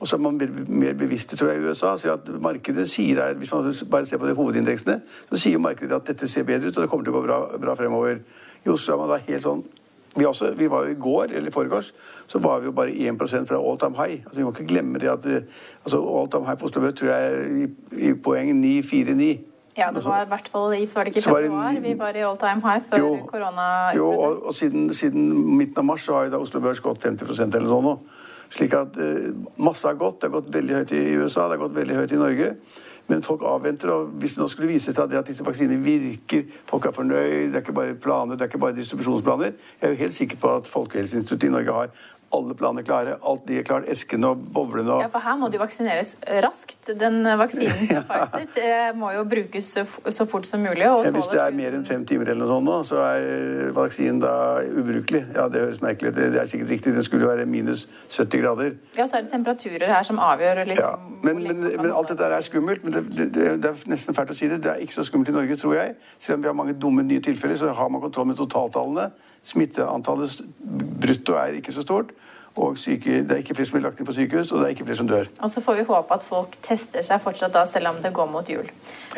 og 0.00 0.08
så 0.08 0.16
er 0.16 0.20
man 0.20 0.40
mer 0.68 0.92
bevisste, 0.98 1.36
tror 1.36 1.52
jeg, 1.52 1.62
i 1.62 1.68
USA. 1.68 1.94
Så 1.98 2.12
at 2.12 2.28
markedet 2.40 2.88
sier 2.90 3.22
her, 3.22 3.34
Hvis 3.34 3.52
man 3.52 3.74
bare 3.90 4.06
ser 4.06 4.18
på 4.18 4.26
de 4.26 4.34
hovedindeksene, 4.34 5.00
så 5.30 5.38
sier 5.38 5.58
markedet 5.58 5.92
at 5.92 6.06
dette 6.06 6.28
ser 6.28 6.42
bedre 6.42 6.68
ut, 6.68 6.76
og 6.76 6.82
det 6.82 6.90
kommer 6.90 7.04
til 7.04 7.14
å 7.14 7.20
gå 7.20 7.26
bra, 7.26 7.38
bra 7.60 7.74
fremover. 7.74 8.18
I 8.64 8.68
Oslo 8.68 8.94
er 8.94 8.98
man 8.98 9.14
da 9.14 9.22
helt 9.28 9.42
sånn 9.42 9.64
vi, 10.16 10.24
også, 10.24 10.52
vi, 10.54 10.70
var 10.70 10.84
jo 10.84 10.92
I 10.92 11.00
går 11.00 11.24
eller 11.24 11.48
i 11.48 11.52
forgårs 11.52 11.92
så 12.26 12.38
var 12.38 12.60
vi 12.60 12.68
jo 12.68 12.72
bare 12.72 12.92
1 12.94 13.18
fra 13.48 13.58
all 13.58 13.78
time 13.78 13.96
high. 13.98 14.22
Altså, 14.24 14.36
vi 14.36 14.44
må 14.44 14.50
ikke 14.50 14.66
glemme 14.66 14.98
det 14.98 15.08
at 15.10 15.26
altså, 15.84 15.98
all 15.98 16.30
time 16.30 16.46
high 16.46 16.58
på 16.58 16.66
Oslo 16.66 16.80
Børs 16.80 16.94
tror 16.94 17.10
jeg 17.10 17.32
er 17.32 17.64
i, 17.64 17.66
i 18.10 18.12
poeng 18.14 18.52
949. 18.60 19.53
Ja, 19.76 19.90
det 19.94 20.04
var 20.04 20.22
i 20.22 20.28
hvert 20.30 20.48
fall 20.52 20.74
i 20.76 20.84
det 20.86 21.06
ikke 21.10 21.22
februar. 21.22 21.80
Vi 21.82 21.94
var 21.98 22.14
i 22.14 22.22
all 22.22 22.36
time 22.38 22.62
high 22.62 22.84
før 22.90 23.26
korona. 23.26 23.66
Jo, 23.96 24.10
og, 24.12 24.46
og 24.46 24.54
siden, 24.54 24.94
siden, 24.94 25.32
midten 25.56 25.82
av 25.82 25.88
mars 25.88 26.06
så 26.06 26.14
har 26.14 26.28
jo 26.28 26.36
da 26.36 26.42
Oslo 26.44 26.62
Børs 26.62 26.82
gått 26.84 27.02
50% 27.02 27.58
eller 27.58 27.70
sånn 27.72 27.88
nå. 27.88 27.98
Slik 28.54 28.76
at 28.78 28.98
eh, 29.02 29.32
masse 29.58 29.88
har 29.88 29.98
gått. 29.98 30.20
Det 30.20 30.30
har 30.30 30.36
gått 30.36 30.54
veldig 30.54 30.78
høyt 30.78 30.94
i 30.94 31.04
USA, 31.18 31.48
det 31.48 31.56
har 31.56 31.64
gått 31.66 31.78
veldig 31.80 31.98
høyt 32.02 32.14
i 32.14 32.20
Norge. 32.22 32.50
Men 33.06 33.22
folk 33.22 33.42
avventer. 33.42 33.90
og 33.90 34.14
Hvis 34.20 34.36
det 34.36 34.42
nå 34.42 34.48
skulle 34.48 34.70
vise 34.70 34.94
seg 34.94 35.12
at 35.12 35.28
disse 35.28 35.44
vaksinene 35.44 35.82
virker, 35.82 36.46
folk 36.70 36.86
er 36.86 36.94
fornøyd, 36.96 37.50
det 37.50 37.58
er 37.58 37.64
ikke 37.64 37.76
bare 37.76 37.96
planer, 38.00 38.38
det 38.38 38.46
er 38.46 38.52
ikke 38.52 38.62
bare 38.62 38.76
distribusjonsplaner 38.78 39.52
Jeg 39.52 39.88
er 39.88 39.92
jo 39.92 40.02
helt 40.04 40.14
sikker 40.14 40.40
på 40.40 40.54
at 40.56 40.70
Folkehelseinstituttet 40.70 41.48
i 41.48 41.52
Norge 41.52 41.72
har 41.72 41.90
alle 42.34 42.56
planer 42.58 42.86
klare. 42.86 43.16
Alt 43.22 43.46
de 43.48 43.58
er 43.60 43.66
klart. 43.66 43.88
Eskene 43.90 44.32
og 44.34 44.42
boblene 44.54 44.96
og 44.96 45.04
Ja, 45.04 45.10
for 45.12 45.24
her 45.24 45.38
må 45.40 45.50
jo 45.52 45.60
vaksineres 45.62 46.14
raskt. 46.44 46.92
Den 47.00 47.22
vaksinen 47.40 47.86
til 47.90 48.02
Pfizer 48.08 48.96
må 48.98 49.12
jo 49.14 49.24
brukes 49.28 49.70
så 49.74 50.26
fort 50.30 50.48
som 50.48 50.62
mulig. 50.64 50.84
Ja, 50.84 51.10
hvis 51.14 51.30
det 51.32 51.40
er 51.42 51.56
mer 51.56 51.76
enn 51.76 51.86
fem 51.88 52.04
timer 52.08 52.32
eller 52.32 52.44
noe 52.44 52.52
sånt 52.52 52.68
nå, 52.68 52.78
så 52.88 53.02
er 53.06 53.72
vaksinen 53.76 54.20
da 54.22 54.34
ubrukelig. 54.64 55.24
Ja, 55.36 55.48
det 55.52 55.64
høres 55.66 55.82
merkelig 55.84 56.12
ut. 56.12 56.20
Det 56.20 56.40
er 56.40 56.50
sikkert 56.50 56.72
riktig. 56.74 56.94
Den 56.96 57.06
skulle 57.06 57.26
jo 57.26 57.32
være 57.32 57.46
minus 57.50 57.86
70 58.10 58.42
grader. 58.42 58.74
Ja, 58.98 59.06
så 59.06 59.18
er 59.18 59.26
det 59.26 59.32
temperaturer 59.32 59.90
her 59.90 60.06
som 60.06 60.20
avgjør 60.22 60.64
liksom, 60.70 60.84
ja, 60.84 61.20
men, 61.24 61.42
men, 61.42 61.62
men, 61.68 61.90
alt 61.92 62.12
dette 62.12 62.30
er 62.38 62.46
skummelt. 62.46 62.84
Men 62.84 62.96
det, 62.96 63.04
det, 63.16 63.28
det, 63.62 63.70
er 63.70 63.90
nesten 63.90 64.16
fælt 64.16 64.34
å 64.34 64.38
si 64.38 64.50
det. 64.50 64.62
Det 64.64 64.72
er 64.74 64.82
ikke 64.84 64.98
så 64.98 65.06
skummelt 65.08 65.30
i 65.32 65.36
Norge, 65.36 65.58
tror 65.60 65.78
jeg. 65.78 65.94
Selv 66.18 66.38
om 66.38 66.44
vi 66.44 66.50
har 66.52 66.58
mange 66.58 66.76
dumme 66.80 67.06
nye 67.06 67.22
tilfeller, 67.24 67.58
så 67.60 67.72
har 67.76 67.92
man 67.92 68.02
kontroll 68.04 68.30
med 68.30 68.40
totaltallene. 68.40 69.10
Smitteantallet 69.44 70.40
brutto 71.00 71.36
er 71.38 71.58
ikke 71.60 71.72
så 71.72 71.84
stort. 71.84 72.14
Og 72.54 72.76
syke, 72.78 73.22
det 73.26 73.34
er 73.34 73.40
ikke 73.42 73.56
flere 73.58 73.66
som 73.66 73.76
blir 73.78 73.84
lagt 73.88 73.98
inn 73.98 74.06
på 74.06 74.14
sykehus, 74.14 74.52
og 74.54 74.60
det 74.60 74.68
er 74.68 74.74
ikke 74.76 74.84
flere 74.86 74.98
som 75.00 75.08
dør. 75.10 75.30
Og 75.42 75.50
så 75.50 75.62
får 75.64 75.80
vi 75.80 75.86
håpe 75.88 76.14
at 76.14 76.22
folk 76.22 76.54
tester 76.62 77.02
seg 77.02 77.22
fortsatt 77.22 77.54
da, 77.56 77.64
selv 77.66 77.90
om 77.90 77.98
det 78.02 78.12
går 78.14 78.28
mot 78.30 78.50
jul. 78.50 78.68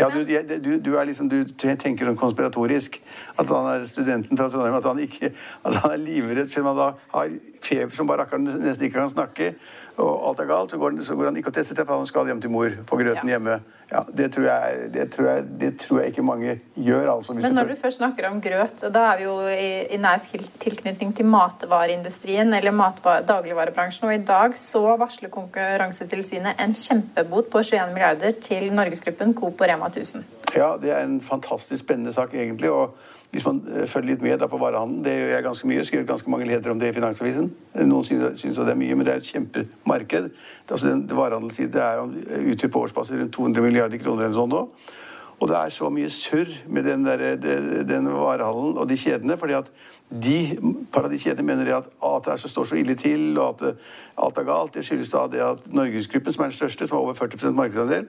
Ja, 0.00 0.08
du, 0.08 0.22
du, 0.24 0.70
du, 0.80 0.90
er 0.96 1.04
liksom, 1.04 1.28
du 1.28 1.42
tenker 1.52 2.08
sånn 2.08 2.16
konspiratorisk. 2.16 2.96
At 3.36 3.52
han 3.52 3.68
er 3.74 3.84
studenten 3.90 4.40
fra 4.40 4.48
Trondheim, 4.48 4.78
at 4.80 4.88
han, 4.88 5.02
ikke, 5.04 5.34
at 5.68 5.80
han 5.82 5.98
er 5.98 6.00
livredd 6.00 6.48
selv 6.48 6.64
om 6.64 6.72
han 6.72 6.80
da 6.80 6.88
har 7.12 7.36
feber 7.66 7.92
som 7.96 8.08
bare 8.08 8.24
akkurat 8.24 8.46
nesten 8.46 8.88
ikke 8.88 9.02
kan 9.02 9.12
snakke 9.12 9.52
og 9.96 10.28
alt 10.28 10.40
er 10.42 10.48
galt, 10.50 10.72
så 10.72 10.78
går, 10.80 10.98
så 11.08 11.14
går 11.16 11.30
han 11.30 11.38
ikke 11.40 11.50
og 11.50 11.56
tester 11.56 11.78
seg, 11.78 11.86
for 11.88 11.96
han 11.96 12.08
skal 12.08 12.28
hjem 12.28 12.40
til 12.44 12.52
mor. 12.52 12.74
Få 12.88 12.98
grøten 13.00 13.30
ja. 13.30 13.36
hjemme. 13.36 13.56
Ja, 13.88 14.02
det, 14.18 14.26
tror 14.34 14.48
jeg, 14.48 14.88
det, 14.92 15.04
tror 15.14 15.28
jeg, 15.30 15.44
det, 15.60 15.70
tror 15.80 16.00
jeg, 16.02 16.12
ikke 16.12 16.24
mange 16.26 16.56
gjør. 16.74 17.06
Altså, 17.14 17.36
Men 17.38 17.54
når 17.56 17.70
du 17.70 17.76
først 17.80 18.00
snakker 18.02 18.26
om 18.28 18.40
grøt, 18.44 18.84
da 18.92 19.04
er 19.12 19.20
vi 19.20 19.24
jo 19.24 19.36
i, 19.48 19.70
i 19.94 20.00
nær 20.02 20.20
tilknytning 20.60 21.14
til 21.16 21.28
matvareindustrien 21.30 22.52
eller 22.58 22.76
matvar, 22.76 23.24
dagligvarebransjen. 23.28 24.06
Og 24.08 24.14
i 24.14 24.22
dag 24.26 24.56
så 24.60 24.84
varsler 25.00 25.32
Konkurransetilsynet 25.32 26.62
en 26.62 26.74
kjempebot 26.76 27.50
på 27.52 27.62
21 27.62 27.92
milliarder 27.94 28.38
til 28.42 28.70
Norgesgruppen 28.74 29.34
Coop 29.34 29.60
og 29.60 29.70
Rema 29.70 29.90
1000. 29.92 30.24
Ja, 30.56 30.74
det 30.80 30.94
er 30.94 31.04
en 31.04 31.20
fantastisk 31.20 31.84
spennende 31.84 32.12
sak, 32.12 32.34
egentlig. 32.34 32.70
og 32.70 32.96
hvis 33.30 33.46
man 33.46 33.62
eh, 33.68 33.86
følger 33.86 34.14
litt 34.14 34.22
med 34.22 34.48
på 34.48 34.58
varehandelen, 34.58 35.04
det 35.04 35.12
gjør 35.12 35.32
jeg 35.34 35.44
ganske 35.44 35.68
mye, 35.68 35.84
skrevet 35.84 36.08
ganske 36.08 36.30
mange 36.30 36.46
ledere 36.48 36.72
om 36.72 36.78
det 36.80 36.88
i 36.88 36.94
Finansavisen. 36.96 37.50
Noen 37.84 38.06
synes 38.06 38.56
det 38.56 38.68
er 38.72 38.78
mye, 38.78 38.94
men 38.94 39.06
det 39.06 39.12
er 39.12 39.20
et 39.20 39.32
kjempemarked. 39.32 40.30
Altså 40.70 40.88
den 40.88 41.02
Varehandelssiden 41.10 41.82
er 41.82 42.04
eh, 42.06 42.46
utgjør 42.52 42.72
på 42.72 42.84
årsbasis 42.86 43.18
rundt 43.18 43.34
200 43.34 43.66
milliarder 43.66 44.00
kroner 44.00 44.28
eller 44.28 44.38
sånn 44.38 44.54
nå. 44.54 44.62
Og 45.36 45.50
det 45.50 45.56
er 45.58 45.74
så 45.74 45.90
mye 45.92 46.08
surr 46.08 46.48
med 46.72 46.86
den, 46.88 47.04
der, 47.04 47.36
den 47.84 48.08
varehandelen 48.08 48.78
og 48.80 48.88
de 48.88 48.96
kjedene. 48.96 49.36
fordi 49.36 49.58
at 49.58 49.68
de, 50.10 50.58
par 50.92 51.04
av 51.04 51.10
de 51.10 51.18
kjedene 51.18 51.46
mener 51.46 51.72
at, 51.74 51.88
at 51.90 52.28
det 52.28 52.50
står 52.50 52.68
så 52.70 52.76
ille 52.78 52.94
til, 52.98 53.32
og 53.38 53.56
at 53.56 53.64
eh, 53.70 53.94
alt 54.22 54.38
er 54.38 54.46
galt. 54.46 54.74
Det 54.74 54.84
skyldes 54.86 55.10
da 55.10 55.24
det 55.30 55.42
at 55.42 55.64
Norgesgruppen, 55.74 56.32
som 56.32 56.44
er 56.44 56.52
den 56.52 56.58
største, 56.58 56.86
som 56.86 56.98
har 56.98 57.06
over 57.08 57.14
40% 57.18 57.56
markedsandel, 57.58 58.06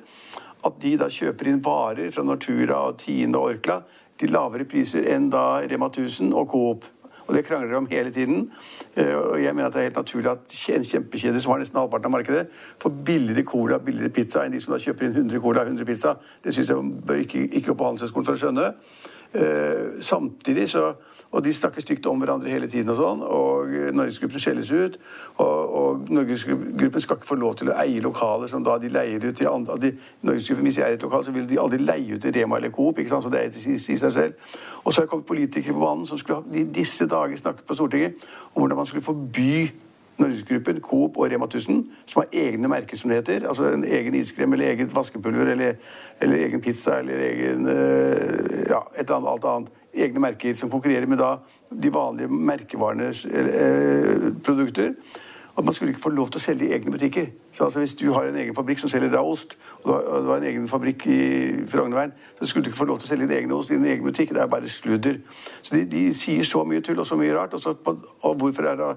at 0.65 0.77
de 0.81 0.97
da 0.97 1.09
kjøper 1.09 1.49
inn 1.49 1.63
varer 1.65 2.11
fra 2.13 2.25
Nortura 2.25 2.83
og 2.89 2.99
Tine 3.01 3.37
og 3.37 3.55
Orkla 3.55 3.81
til 4.17 4.33
lavere 4.33 4.65
priser 4.69 5.09
enn 5.13 5.31
da 5.33 5.63
Rema 5.65 5.89
1000 5.89 6.33
og 6.33 6.47
Coop. 6.53 6.85
Og 7.27 7.35
Det 7.35 7.43
krangler 7.45 7.69
de 7.69 7.75
om 7.75 7.89
hele 7.91 8.11
tiden. 8.11 8.51
Eh, 8.95 9.15
og 9.15 9.41
jeg 9.43 9.55
mener 9.55 9.67
at 9.67 9.73
det 9.73 9.79
er 9.79 9.89
helt 9.89 9.97
naturlig 9.97 10.31
at 10.31 10.55
en 10.77 10.85
kjempekjede 10.85 11.41
som 11.41 11.51
har 11.51 11.59
nesten 11.59 11.79
halvparten 11.79 12.05
av 12.05 12.11
markedet, 12.11 12.47
får 12.79 12.93
billigere 13.05 13.43
cola 13.43 13.79
billigere 13.79 14.13
pizza 14.13 14.45
enn 14.45 14.53
de 14.53 14.61
som 14.61 14.73
da 14.73 14.79
kjøper 14.79 15.09
inn 15.09 15.17
100 15.25 15.41
cola 15.41 15.65
og 15.65 15.73
100 15.73 15.85
pizza. 15.85 16.15
Det 16.43 16.53
syns 16.53 16.69
jeg 16.69 16.95
bør 17.09 17.25
ikke, 17.25 17.43
ikke 17.49 17.73
gå 17.73 17.77
på 17.81 17.89
Handelshøyskolen 17.89 18.29
for 18.29 18.37
å 18.37 18.43
skjønne. 18.45 18.71
Uh, 19.27 19.99
samtidig 20.01 20.69
så 20.71 20.93
og 21.31 21.43
de 21.43 21.53
snakker 21.53 21.81
stygt 21.81 22.05
om 22.05 22.19
hverandre 22.21 22.49
hele 22.49 22.67
tiden. 22.71 22.89
Og 22.89 22.97
sånn, 22.99 23.23
og 23.23 23.73
Norgesgruppen 23.95 24.41
skjelles 24.41 24.71
ut. 24.71 24.97
Og, 25.43 25.73
og 25.79 26.11
Norgesgruppen 26.13 27.03
skal 27.03 27.19
ikke 27.19 27.29
få 27.29 27.39
lov 27.39 27.57
til 27.59 27.71
å 27.71 27.77
eie 27.81 28.03
lokaler 28.03 28.51
som 28.51 28.63
da 28.63 28.77
de 28.81 28.91
leier 28.93 29.23
ut 29.25 29.35
til 29.37 29.49
andre. 29.51 29.77
De, 29.81 29.91
Norgesgruppen, 30.27 30.69
Hvis 30.69 30.79
de 30.79 30.85
eier 30.85 30.99
et 30.99 31.03
lokal, 31.03 31.25
så 31.27 31.35
vil 31.35 31.49
de 31.49 31.59
aldri 31.59 31.81
leie 31.83 32.15
ut 32.15 32.23
til 32.23 32.35
Rema 32.35 32.61
eller 32.61 32.71
Coop. 32.71 32.99
ikke 32.99 33.11
sant, 33.11 33.27
så 33.27 33.33
det 33.33 33.43
er 33.43 33.73
i 33.73 33.79
seg 33.79 34.13
selv. 34.13 34.53
Og 34.83 34.93
så 34.93 35.01
har 35.01 35.05
det 35.05 35.11
kommet 35.11 35.27
politikere 35.27 35.73
på 35.73 35.83
banen 35.83 36.05
som 36.05 36.17
skulle 36.21 36.43
i 36.55 36.63
disse 36.63 37.07
dager 37.07 37.35
snakket 37.37 37.67
på 37.67 37.75
Stortinget 37.75 38.23
om 38.53 38.61
hvordan 38.61 38.77
man 38.77 38.85
skulle 38.85 39.03
forby 39.03 39.67
Norgesgruppen, 40.17 40.79
Coop 40.81 41.17
og 41.17 41.29
Rema 41.31 41.45
1000, 41.45 41.83
som 42.05 42.23
har 42.23 42.29
egne 42.33 42.67
merker, 42.67 42.97
som 42.97 43.09
det 43.09 43.19
heter. 43.19 43.47
Altså 43.47 43.67
en 43.69 43.83
egen 43.85 44.15
iskrem 44.15 44.53
eller 44.53 44.71
eget 44.71 44.95
vaskepulver 44.95 45.51
eller, 45.53 45.75
eller 46.21 46.45
egen 46.45 46.61
pizza 46.61 46.97
eller 46.99 47.19
egen 47.21 47.67
øh, 47.67 48.65
ja, 48.69 48.81
et 48.95 49.05
eller 49.05 49.15
annet, 49.15 49.29
alt 49.29 49.45
annet. 49.45 49.69
Egne 49.97 50.21
merker 50.21 50.55
som 50.55 50.69
konkurrerer 50.69 51.07
med 51.09 51.19
da 51.21 51.37
de 51.71 51.93
vanlige 51.93 52.29
merkevarenes 52.31 53.25
eh, 53.25 54.29
produkter 54.45 54.93
at 55.57 55.65
man 55.65 55.73
skulle 55.73 55.89
ikke 55.89 56.01
få 56.01 56.09
lov 56.09 56.29
til 56.29 56.37
å 56.37 56.43
selge 56.43 56.67
i 56.67 56.73
egne 56.75 56.91
butikker. 56.93 57.31
Så 57.51 57.63
altså 57.63 57.79
Hvis 57.79 57.95
du 57.97 58.11
har 58.13 58.27
en 58.27 58.35
egen 58.35 58.55
fabrikk 58.55 58.79
som 58.79 58.89
selger 58.89 59.09
da 59.09 59.23
ost, 59.25 59.57
og 59.83 60.23
du 60.23 60.29
har 60.29 60.37
en 60.37 60.43
egen 60.43 60.67
fabrikk 60.67 61.07
i 61.09 61.21
Frognerveien, 61.67 62.13
så 62.39 62.45
skulle 62.45 62.65
du 62.65 62.69
ikke 62.69 62.77
få 62.77 62.85
lov 62.85 62.99
til 62.99 63.07
å 63.07 63.09
selge 63.09 63.27
din 63.27 63.37
egen 63.37 63.51
ost 63.51 63.71
i 63.71 63.73
din 63.73 63.85
egen 63.85 64.05
butikk. 64.05 64.35
Det 64.35 64.43
er 64.43 64.51
bare 64.51 64.69
sludder. 64.69 65.17
Så 65.61 65.75
de, 65.75 65.85
de 65.89 66.03
sier 66.13 66.45
så 66.45 66.61
mye 66.63 66.83
tull 66.85 67.01
og 67.01 67.09
så 67.09 67.17
mye 67.17 67.33
rart. 67.33 67.57
Og, 67.57 67.61
så, 67.61 67.73
og 68.21 68.37
hvorfor 68.37 68.69
er 68.69 68.77
da 68.77 68.91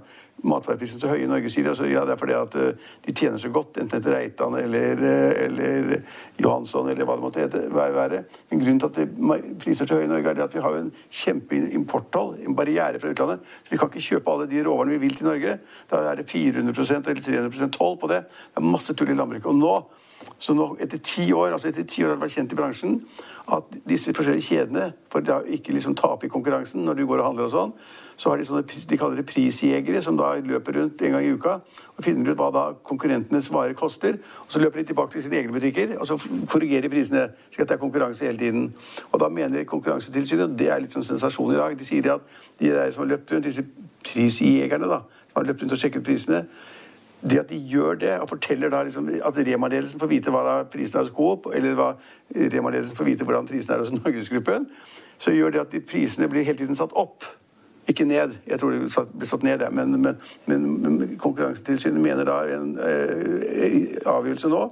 matvareprisene 0.47 1.01
så 1.03 1.11
høye 1.11 1.25
i 1.25 1.29
Norge, 1.31 1.51
sier 1.53 1.67
de. 1.67 1.73
Altså, 1.73 1.89
ja, 1.91 2.05
det 2.07 2.15
er 2.15 2.21
fordi 2.21 2.37
at 2.37 2.57
uh, 2.57 2.91
de 3.07 3.15
tjener 3.17 3.43
så 3.43 3.51
godt, 3.53 3.81
enten 3.81 4.01
etter 4.01 4.15
Reitan 4.15 4.57
eller, 4.61 5.03
uh, 5.05 5.45
eller 5.45 5.95
Johansson 6.41 6.91
eller 6.91 7.09
hva 7.09 7.17
det 7.19 7.25
måtte 7.25 7.45
hete, 7.45 7.63
være. 7.75 8.23
Men 8.51 8.65
grunnen 8.65 8.83
til 8.83 9.05
at 9.05 9.55
priser 9.63 9.87
er 9.87 9.93
så 9.93 10.01
høye 10.01 10.09
i 10.09 10.13
Norge, 10.13 10.35
er 10.35 10.45
at 10.47 10.57
vi 10.57 10.65
har 10.65 10.79
en 10.81 10.93
kjempeimporttoll, 11.23 12.35
en 12.45 12.59
barriere 12.59 13.03
fra 13.03 13.13
utlandet. 13.13 13.47
Så 13.65 13.75
vi 13.75 13.81
kan 13.81 13.93
ikke 13.93 14.07
kjøpe 14.09 14.35
alle 14.35 14.51
de 14.51 14.65
råvarene 14.67 14.97
vi 14.97 15.05
vil 15.07 15.17
til 15.19 15.31
Norge. 15.31 15.57
Da 15.91 16.05
er 16.11 16.21
det 16.21 16.29
400% 16.31 17.11
eller 17.11 17.25
300% 17.27 17.75
toll 17.77 17.99
på 18.01 18.11
det. 18.13 18.25
Det 18.51 18.63
er 18.63 18.71
masse 18.71 18.97
tull 18.97 19.13
i 19.13 19.19
landbruket. 19.19 19.51
Og 19.51 19.61
nå, 19.61 19.75
så 20.39 20.55
nå, 20.57 20.75
etter 20.81 21.01
ti 21.05 21.31
år, 21.33 21.53
altså 21.55 21.69
etter 21.71 21.87
ti 21.89 22.05
år 22.05 22.13
har 22.13 22.19
det 22.19 22.25
vært 22.25 22.37
kjent 22.37 22.53
i 22.53 22.59
bransjen 22.59 23.01
at 23.51 23.81
disse 23.89 24.13
forskjellige 24.15 24.47
kjedene, 24.47 24.93
for 25.11 25.25
da 25.25 25.41
ikke 25.43 25.75
liksom 25.75 25.97
tape 25.99 26.29
i 26.29 26.31
konkurransen 26.33 26.85
når 26.85 27.01
du 27.01 27.07
går 27.09 27.23
og 27.23 27.31
handler 27.31 27.49
og 27.49 27.55
sånn, 27.55 27.73
så 28.21 28.31
har 28.31 28.39
de 28.39 28.45
sånne, 28.45 28.63
de 28.69 28.99
kaller 29.01 29.17
det 29.17 29.25
prisjegere, 29.31 30.03
som 30.05 30.19
da 30.19 30.35
løper 30.45 30.77
rundt 30.77 31.03
en 31.03 31.15
gang 31.17 31.25
i 31.25 31.33
uka 31.33 31.55
og 31.97 32.05
finner 32.05 32.31
ut 32.31 32.39
hva 32.39 32.51
da 32.53 32.65
konkurrentenes 32.85 33.49
varer 33.53 33.73
koster. 33.77 34.19
og 34.45 34.53
Så 34.53 34.61
løper 34.61 34.83
de 34.83 34.91
tilbake 34.91 35.15
til 35.15 35.25
sine 35.25 35.39
egne 35.41 35.55
butikker 35.57 35.97
og 35.97 36.07
så 36.09 36.19
korrigerer 36.51 36.85
de 36.85 36.93
prisene, 36.93 37.23
slik 37.49 37.65
at 37.65 37.73
det 37.73 37.79
er 37.79 37.81
konkurranse 37.81 38.27
hele 38.29 38.39
tiden. 38.39 38.75
Og 39.13 39.21
da 39.21 39.29
mener 39.33 39.65
Konkurransetilsynet, 39.65 40.51
og 40.51 40.59
det 40.59 40.69
er 40.69 40.85
litt 40.85 40.93
sånn 40.93 41.07
sensasjon 41.07 41.55
i 41.55 41.59
dag, 41.59 41.79
de 41.79 41.87
sier 41.89 42.13
at 42.13 42.29
de 42.61 42.75
der 42.75 42.93
som 42.93 43.07
har 43.07 43.15
løpt 43.15 43.33
rundt, 43.33 43.49
disse 43.49 43.65
prisjegerne, 44.05 44.89
da, 44.91 45.01
som 45.31 45.41
har 45.41 45.49
løpt 45.49 45.65
rundt 45.65 45.79
og 45.79 45.81
sjekket 45.81 46.05
prisene, 46.05 46.45
det 47.23 47.39
at 47.39 47.51
de 47.51 47.59
gjør 47.69 47.95
det, 48.01 48.13
og 48.21 48.29
forteller 48.29 48.71
da 48.73 48.83
liksom, 48.83 49.09
at 49.09 49.39
Rema-ledelsen 49.47 50.01
får 50.01 50.11
vite 50.11 50.33
hva 50.33 50.63
prisen 50.73 50.99
er 50.99 51.05
hos 51.05 51.13
Coop, 51.17 51.51
eller 51.55 51.77
hva 51.77 51.91
Rema-ledelsen 52.35 52.97
får 52.97 53.09
vite 53.11 53.27
hvordan 53.29 53.49
prisen 53.49 53.75
er 53.75 53.83
hos 53.85 53.93
Norgesgruppen, 53.99 54.69
så 55.19 55.35
gjør 55.37 55.51
det 55.51 55.61
at 55.61 55.73
de 55.73 55.81
prisene 55.85 56.29
blir 56.29 56.47
hele 56.47 56.59
tiden 56.59 56.79
satt 56.79 56.97
opp. 56.97 57.27
Ikke 57.89 58.05
ned, 58.05 58.39
jeg 58.47 58.61
tror 58.61 58.73
det 58.73 58.81
ble 58.87 59.27
satt 59.27 59.43
ned, 59.43 59.65
men, 59.73 60.01
men, 60.01 60.17
men, 60.47 60.67
men 60.81 61.17
Konkurransetilsynet 61.19 62.01
mener 62.01 62.29
da 62.29 62.41
en 62.55 62.73
eh, 62.79 63.99
avgjørelse 64.07 64.49
nå 64.53 64.65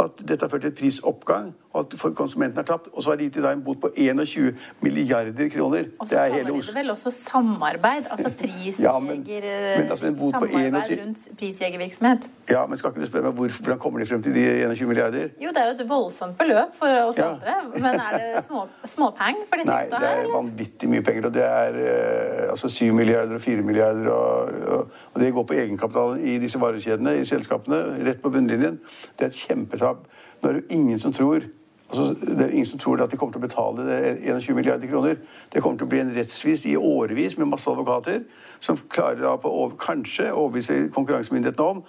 at 0.00 0.22
dette 0.24 0.46
har 0.46 0.52
ført 0.52 0.64
til 0.64 0.76
prisoppgang, 0.76 1.50
at 1.78 1.94
for 1.96 2.10
konsumenten 2.16 2.58
er 2.60 2.66
tapt. 2.68 2.88
Og 2.92 3.02
så 3.02 3.10
har 3.10 3.16
de 3.16 3.28
gitt 3.28 3.36
en 3.36 3.62
bot 3.64 3.80
på 3.80 3.90
21 3.96 4.54
milliarder 4.80 5.48
kroner. 5.48 5.84
Og 5.98 6.08
så 6.08 6.16
kaller 6.16 6.52
de 6.52 6.60
det 6.60 6.74
vel 6.74 6.90
også 6.90 7.10
samarbeid? 7.10 8.08
Altså 8.10 8.30
prisjeger... 8.40 8.82
Ja, 8.82 8.98
men, 8.98 9.24
men 9.26 9.90
altså 9.90 10.06
en 10.06 10.16
21... 10.16 11.04
rundt 11.04 11.28
prisjegervirksomhet? 11.38 12.30
Ja, 12.50 12.66
men 12.66 12.78
skal 12.78 12.90
ikke 12.90 13.00
du 13.00 13.06
spørre 13.06 13.22
meg 13.22 13.32
hvorfor, 13.32 13.62
hvordan 13.62 13.78
kommer 13.78 14.00
de 14.00 14.06
frem 14.06 14.22
til 14.22 14.34
de 14.34 14.44
21 14.64 14.88
milliarder? 14.88 15.28
Jo, 15.40 15.48
det 15.48 15.62
er 15.62 15.70
jo 15.70 15.76
et 15.78 15.88
voldsomt 15.88 16.38
beløp 16.38 16.76
for 16.78 16.98
oss 17.06 17.18
ja. 17.18 17.30
andre. 17.32 17.54
Men 17.74 18.00
er 18.00 18.18
det 18.18 18.44
små, 18.44 18.66
småpeng 18.94 19.40
for 19.48 19.62
disse 19.62 19.72
Nei, 19.72 19.84
det 19.90 20.02
er 20.02 20.20
her, 20.20 20.28
vanvittig 20.34 20.90
mye 20.92 21.06
penger. 21.06 21.30
Og 21.30 21.34
det 21.34 21.46
er 21.46 21.80
uh, 21.80 22.50
altså 22.50 22.68
7 22.68 22.92
milliarder 22.92 23.34
og 23.34 23.40
4 23.40 23.62
milliarder. 23.62 24.10
Og, 24.12 24.52
og, 24.76 25.00
og 25.14 25.20
det 25.20 25.32
går 25.32 25.48
på 25.48 25.58
egenkapitalen 25.64 26.20
i 26.20 26.36
disse 26.42 26.60
varekjedene, 26.60 27.16
i 27.20 27.24
selskapene, 27.24 27.82
rett 28.06 28.22
på 28.22 28.30
bunnlinjen. 28.30 28.80
Det 29.18 29.28
er 29.28 29.32
et 29.32 29.42
kjempetap. 29.46 30.06
Nå 30.42 30.48
er 30.48 30.58
det 30.58 30.64
jo 30.64 30.78
ingen 30.80 30.98
som 30.98 31.12
tror 31.14 31.44
Altså, 31.92 32.14
det 32.24 32.40
er 32.40 32.54
ingen 32.54 32.66
som 32.66 32.78
tror 32.80 33.02
at 33.04 33.10
de 33.12 33.18
kommer 33.20 33.34
til 33.34 33.42
å 33.42 33.44
betale 33.44 33.96
21 34.16 34.54
milliarder 34.56 34.88
kroner. 34.88 35.18
Det 35.52 35.60
kommer 35.60 35.76
til 35.76 35.84
å 35.84 35.90
bli 35.92 35.98
en 36.00 36.12
rettsvis 36.16 36.62
i 36.70 36.76
årevis 36.76 37.36
med 37.36 37.50
masse 37.50 37.68
advokater 37.68 38.22
som 38.64 38.78
klarer 38.88 39.20
da 39.20 39.34
på 39.36 39.50
å 39.52 39.66
kanskje 39.76 40.30
overbevise 40.30 40.86
konkurransemyndighetene 40.94 41.66
om 41.68 41.82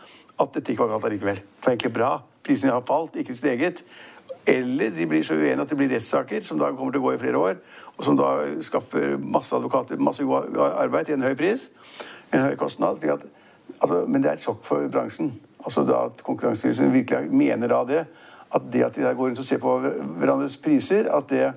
at 0.44 0.58
dette 0.58 0.74
ikke 0.74 0.84
var 0.84 0.98
galt 0.98 1.08
allikevel. 1.08 1.40
Det 1.40 1.64
var 1.64 1.72
egentlig 1.72 1.94
bra. 1.96 2.10
Prisene 2.44 2.74
har 2.76 2.84
falt, 2.84 3.16
ikke 3.16 3.36
steget. 3.38 3.86
Eller 4.48 4.92
de 4.92 5.08
blir 5.08 5.24
så 5.24 5.38
uenige 5.40 5.64
at 5.64 5.72
det 5.72 5.78
blir 5.80 5.94
rettssaker 5.94 6.44
som 6.44 6.60
da 6.60 6.74
kommer 6.74 6.92
til 6.92 7.00
å 7.00 7.06
gå 7.06 7.14
i 7.16 7.22
flere 7.22 7.40
år, 7.40 7.62
og 7.96 8.04
som 8.04 8.20
da 8.20 8.34
skaffer 8.66 9.16
masse 9.16 9.56
advokater 9.56 10.02
masse 10.04 10.26
god 10.28 10.60
arbeid 10.74 11.08
til 11.08 11.16
en 11.16 11.24
høy 11.30 11.38
pris, 11.40 11.70
en 12.34 12.50
høy 12.50 12.58
kostnad. 12.60 13.00
At, 13.08 13.24
altså, 13.80 14.04
men 14.04 14.20
det 14.20 14.34
er 14.34 14.42
et 14.42 14.44
sjokk 14.44 14.68
for 14.68 14.92
bransjen. 14.92 15.32
Altså 15.64 15.86
da 15.88 16.02
At 16.10 16.20
Konkurransetilsynet 16.28 16.92
virkelig 16.92 17.32
mener 17.32 17.72
da 17.72 17.84
det 17.88 18.04
at 18.56 18.62
det 18.74 18.84
at 18.84 18.96
de 18.96 19.02
der 19.02 19.14
går 19.14 19.28
rundt 19.28 19.40
og 19.40 19.46
ser 19.46 19.58
på 19.58 19.80
hverandres 19.80 20.58
priser, 20.58 21.10
at 21.12 21.30
det, 21.30 21.54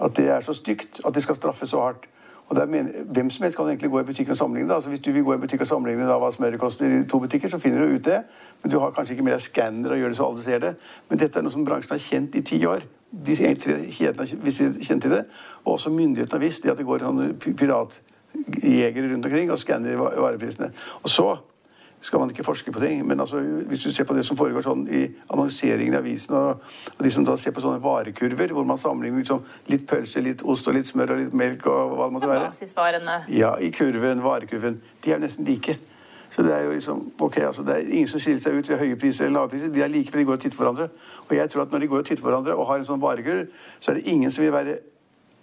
at 0.00 0.16
det 0.16 0.28
er 0.30 0.40
så 0.40 0.54
stygt 0.54 1.00
at 1.06 1.14
de 1.14 1.20
skal 1.20 1.36
straffes 1.36 1.70
så 1.70 1.80
hardt. 1.80 2.08
Og 2.48 2.68
mener, 2.68 2.90
Hvem 3.04 3.30
som 3.30 3.42
helst 3.42 3.56
kan 3.58 3.66
egentlig 3.66 3.90
gå 3.90 4.00
i 4.00 4.02
butikken 4.02 4.30
og 4.30 4.36
sammenligne. 4.36 4.74
Altså 4.74 4.90
Hvis 4.90 5.00
du 5.00 5.12
vil 5.12 5.24
gå 5.24 5.34
i 5.34 5.36
butikk 5.36 5.60
og 5.60 5.66
sammenligne 5.66 6.06
da, 6.06 6.18
hva 6.18 6.30
smøret 6.32 6.60
koster 6.60 7.00
i 7.00 7.04
to 7.08 7.18
butikker, 7.18 7.48
så 7.48 7.58
finner 7.58 7.82
du 7.82 7.94
ut 7.94 8.04
det. 8.04 8.20
Men 8.62 8.72
du 8.72 8.78
har 8.78 8.90
kanskje 8.90 9.14
ikke 9.14 9.24
med 9.24 9.32
deg 9.32 9.42
skanner 9.42 9.90
og 9.90 9.98
gjør 9.98 10.08
det 10.08 10.16
så 10.16 10.28
alle 10.28 10.42
ser 10.42 10.58
det. 10.62 10.74
Men 11.08 11.18
dette 11.18 11.38
er 11.38 11.42
noe 11.42 11.52
som 11.52 11.64
bransjen 11.66 11.96
har 11.96 11.98
kjent 11.98 12.38
i 12.38 12.44
ti 12.46 12.60
år. 12.66 12.86
De 13.10 13.34
tre 13.34 13.80
kjedene 13.90 14.26
har 14.26 14.78
kjent 14.86 15.02
til 15.02 15.10
det. 15.10 15.24
Og 15.64 15.72
også 15.72 15.90
myndighetene 15.90 16.38
har 16.38 16.44
visst 16.46 16.62
det 16.62 16.70
at 16.70 16.78
det 16.78 16.86
går 16.86 17.02
sånne 17.02 17.32
piratjegere 17.42 19.10
rundt 19.10 19.26
omkring 19.26 19.50
og 19.50 19.58
skanner 19.58 19.98
vareprisene. 19.98 20.70
Og 21.02 21.10
så 21.10 21.28
skal 22.00 22.20
man 22.20 22.30
ikke 22.30 22.44
forske 22.44 22.72
på 22.72 22.80
ting. 22.80 23.06
Men 23.06 23.20
altså, 23.20 23.40
hvis 23.40 23.82
du 23.82 23.92
ser 23.92 24.04
på 24.04 24.14
det 24.14 24.24
som 24.26 24.36
foregår 24.36 24.62
sånn 24.66 24.84
i 24.88 25.02
annonseringen 25.32 25.94
i 25.94 25.98
avisen, 25.98 26.36
og, 26.36 26.62
og, 26.92 27.02
de 27.04 27.10
som 27.10 27.24
da 27.26 27.36
ser 27.40 27.54
på 27.56 27.64
sånne 27.64 27.82
varekurver 27.82 28.54
hvor 28.54 28.68
man 28.68 28.78
sammenligner 28.78 29.22
liksom 29.22 29.42
litt 29.72 29.86
pølse, 29.88 30.22
litt 30.24 30.44
ost 30.44 30.68
og 30.68 30.76
litt 30.76 30.88
smør 30.88 31.16
og 31.16 31.22
litt 31.24 31.36
melk 31.36 31.66
og 31.72 31.96
hva 31.96 32.08
det 32.08 32.16
måtte 32.16 32.30
være 32.30 32.48
Basisvarene. 32.50 33.20
Ja, 33.32 33.56
i 33.58 33.70
kurven, 33.74 34.24
varekurven. 34.24 34.80
De 35.04 35.12
er 35.12 35.18
jo 35.18 35.26
nesten 35.26 35.48
like. 35.48 35.78
Så 36.30 36.42
det 36.42 36.52
er 36.52 36.66
jo 36.66 36.72
liksom, 36.74 37.12
ok, 37.22 37.36
altså 37.48 37.62
det 37.62 37.74
er 37.74 37.86
ingen 37.88 38.08
som 38.10 38.20
skiller 38.20 38.42
seg 38.42 38.58
ut 38.58 38.68
ved 38.68 38.80
høye 38.82 38.98
priser 39.00 39.24
eller 39.26 39.40
lave 39.40 39.54
priser. 39.54 39.70
De 39.72 39.82
er 39.82 39.88
like 39.88 40.10
for 40.10 40.20
de 40.20 40.26
går 40.28 40.36
og 40.36 40.42
titter 40.42 40.58
på 40.58 40.64
hverandre. 40.64 40.88
Og 41.28 41.32
jeg 41.36 41.50
tror 41.50 41.62
at 41.62 41.72
når 41.72 41.84
de 41.84 41.88
går 41.92 42.02
og 42.02 42.10
titter 42.10 42.22
på 42.22 42.28
hverandre 42.28 42.56
og 42.56 42.68
har 42.68 42.82
en 42.82 42.88
sånn 42.90 43.00
varekurv, 43.00 43.46
så 43.80 43.92
er 43.92 43.98
det 43.98 44.10
ingen 44.12 44.34
som 44.34 44.44
vil 44.44 44.52
være 44.52 44.76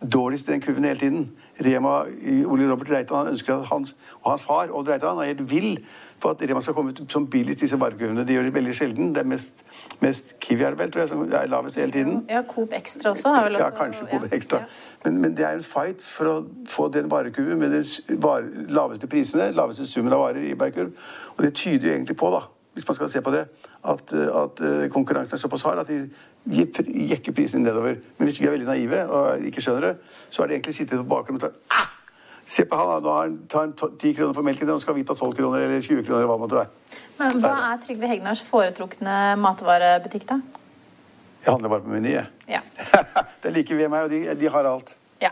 dårligst 0.03 0.47
i 0.47 0.51
den 0.51 0.61
kurven 0.61 0.85
hele 0.85 0.99
tiden. 0.99 1.31
Rema, 1.65 2.03
Ole 2.45 2.71
Robert 2.71 2.89
Reitan 2.91 3.17
han 3.17 3.27
ønsker 3.27 3.55
at 3.55 3.67
hans, 3.71 3.95
og 4.21 4.31
hans 4.31 4.43
far 4.43 4.71
Odd 4.73 4.89
Reitan 4.89 5.21
er 5.21 5.31
helt 5.31 5.43
vill 5.49 5.85
for 6.23 6.31
at 6.31 6.43
Rema 6.49 6.61
skal 6.63 6.75
komme 6.77 6.93
ut 6.95 7.11
som 7.11 7.25
billigst 7.27 7.65
disse 7.65 7.79
varekurvene. 7.79 8.23
De 8.27 8.35
gjør 8.37 8.47
det 8.47 8.53
veldig 8.55 8.75
sjelden. 8.77 9.11
Det 9.15 9.23
er 9.23 9.27
mest, 9.27 9.63
mest 10.03 10.33
Kiwi 10.43 10.63
er 10.67 10.77
vel, 10.79 10.91
tror 10.93 11.03
jeg, 11.03 11.11
som 11.11 11.23
er 11.27 11.49
lavest 11.51 11.79
hele 11.79 11.91
tiden. 11.91 12.21
Ja, 12.31 12.43
Coop 12.47 12.73
Extra 12.77 13.11
også. 13.11 13.33
Har 13.35 13.47
vel 13.49 13.57
også 13.59 13.65
ja, 13.65 13.75
kanskje 13.77 14.07
Coop 14.11 14.35
Extra. 14.37 14.61
Ja. 14.63 14.99
Men, 15.05 15.19
men, 15.21 15.37
det 15.37 15.47
er 15.47 15.59
en 15.59 15.65
fight 15.67 16.03
for 16.05 16.31
å 16.31 16.35
få 16.69 16.87
den 16.95 17.11
varekurven 17.11 17.59
med 17.59 17.75
de 17.75 17.83
laveste 18.71 19.09
prisene, 19.11 19.51
laveste 19.55 19.87
summen 19.89 20.15
av 20.15 20.23
varer 20.23 20.47
i 20.47 20.53
varekurv. 20.59 20.93
Og 21.35 21.43
det 21.43 21.53
tyder 21.59 21.89
jo 21.89 21.95
egentlig 21.97 22.17
på, 22.19 22.31
da, 22.33 22.45
hvis 22.77 22.87
man 22.87 22.99
skal 22.99 23.11
se 23.11 23.23
på 23.25 23.33
det, 23.35 23.47
at, 23.83 24.13
at 24.15 24.61
eh, 24.63 24.85
konkurransen 24.91 25.35
er 25.35 25.41
såpass 25.41 25.65
hard 25.67 25.81
at 25.83 25.91
de 25.91 26.05
jekker 27.09 27.35
prisene 27.35 27.67
nedover. 27.67 27.99
Men 28.17 28.29
hvis 28.29 28.39
vi 28.39 28.47
er 28.47 28.55
veldig 28.55 28.69
naive 28.69 29.03
og 29.11 29.43
ikke 29.49 29.65
skjønner 29.65 29.89
det, 29.89 29.97
så 30.29 30.43
er 30.43 30.47
det 30.47 30.61
egentlig 30.61 30.77
sittet 30.79 31.03
på 31.03 31.09
bakgrunnen 31.11 31.43
og 31.43 31.59
ah! 31.75 31.91
Se 32.45 32.65
på 32.65 32.75
han, 32.75 33.03
nå 33.03 33.13
tar 33.49 33.59
han 33.59 33.97
ti 33.99 34.13
kroner 34.13 34.33
for 34.35 34.45
melken, 34.45 34.69
og 34.69 34.81
skal 34.81 34.95
vi 34.97 35.03
ta 35.07 35.15
12 35.15 35.35
kroner 35.37 35.63
eller 35.63 35.81
20 35.81 36.03
kroner. 36.03 36.23
eller 36.23 36.31
hva 36.33 36.37
måtte 36.41 36.59
være. 36.59 36.99
Men 37.19 37.39
Hva 37.41 37.53
er 37.71 37.79
Trygve 37.85 38.09
Hegnars 38.09 38.41
foretrukne 38.43 39.35
matvarebutikk, 39.39 40.27
da? 40.29 40.41
Jeg 41.45 41.51
handler 41.51 41.69
bare 41.69 41.81
på 41.81 41.89
Meny, 41.91 42.11
jeg. 42.13 42.25
Ja. 42.47 42.59
det 43.41 43.49
er 43.49 43.55
like 43.55 43.75
ved 43.75 43.89
meg, 43.89 44.03
og 44.03 44.09
de, 44.09 44.35
de 44.39 44.49
har 44.49 44.67
alt. 44.67 44.97
Ja. 45.21 45.29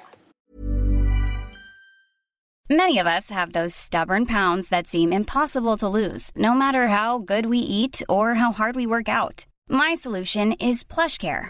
Many 2.70 3.00
of 3.00 3.08
us 3.08 3.30
have 3.30 3.52
those 3.52 3.76
stubborn 3.76 4.26
pounds 4.26 4.70
that 4.70 4.88
seem 4.88 5.12
impossible 5.14 5.78
to 5.78 5.88
lose, 5.88 6.32
no 6.36 6.54
matter 6.54 6.88
how 6.88 7.20
good 7.20 7.46
we 7.46 7.58
eat 7.60 8.02
or 8.10 8.34
how 8.36 8.52
hard 8.52 8.76
we 8.76 8.88
work 8.88 9.10
out. 9.10 9.46
My 9.70 9.96
solution 9.96 10.54
is 10.54 10.84
PlushCare. 10.84 11.50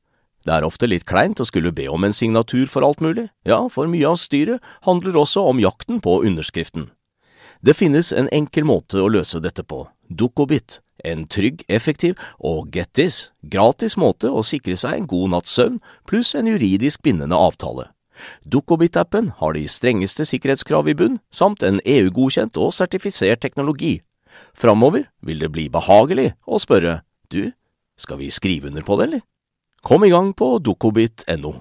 Det 0.45 0.53
er 0.55 0.65
ofte 0.65 0.89
litt 0.89 1.05
kleint 1.05 1.39
å 1.39 1.45
skulle 1.45 1.73
be 1.75 1.85
om 1.91 2.03
en 2.03 2.15
signatur 2.15 2.65
for 2.69 2.85
alt 2.85 3.01
mulig, 3.01 3.27
ja, 3.45 3.67
for 3.69 3.89
mye 3.89 4.09
av 4.09 4.17
styret 4.17 4.63
handler 4.87 5.19
også 5.21 5.43
om 5.51 5.61
jakten 5.61 6.01
på 6.01 6.21
underskriften. 6.25 6.89
Det 7.61 7.75
finnes 7.77 8.09
en 8.11 8.29
enkel 8.33 8.65
måte 8.65 8.97
å 8.97 9.09
løse 9.11 9.41
dette 9.41 9.61
på, 9.61 9.85
Dukkobit, 10.09 10.79
en 11.05 11.27
trygg, 11.29 11.63
effektiv 11.69 12.17
og 12.39 12.73
get 12.73 12.93
this, 12.97 13.31
gratis 13.41 13.97
måte 13.97 14.29
å 14.29 14.41
sikre 14.45 14.75
seg 14.77 14.97
en 14.97 15.09
god 15.09 15.33
natts 15.35 15.53
søvn 15.55 15.79
pluss 16.09 16.33
en 16.35 16.49
juridisk 16.49 17.03
bindende 17.05 17.37
avtale. 17.37 17.91
Dukkobit-appen 18.45 19.31
har 19.39 19.53
de 19.53 19.65
strengeste 19.69 20.25
sikkerhetskrav 20.29 20.89
i 20.89 20.97
bunn, 20.97 21.19
samt 21.33 21.63
en 21.65 21.81
EU-godkjent 21.85 22.57
og 22.61 22.73
sertifisert 22.75 23.41
teknologi. 23.41 24.01
Framover 24.53 25.07
vil 25.25 25.41
det 25.41 25.51
bli 25.53 25.69
behagelig 25.73 26.31
å 26.45 26.59
spørre 26.61 27.01
du, 27.33 27.53
skal 27.97 28.21
vi 28.21 28.29
skrive 28.33 28.69
under 28.69 28.85
på 28.85 28.97
det, 28.97 29.09
eller? 29.09 29.23
Kom 29.81 30.05
i 30.05 30.11
gang 30.13 30.33
på 30.37 30.55
dokobit.no. 30.61 31.53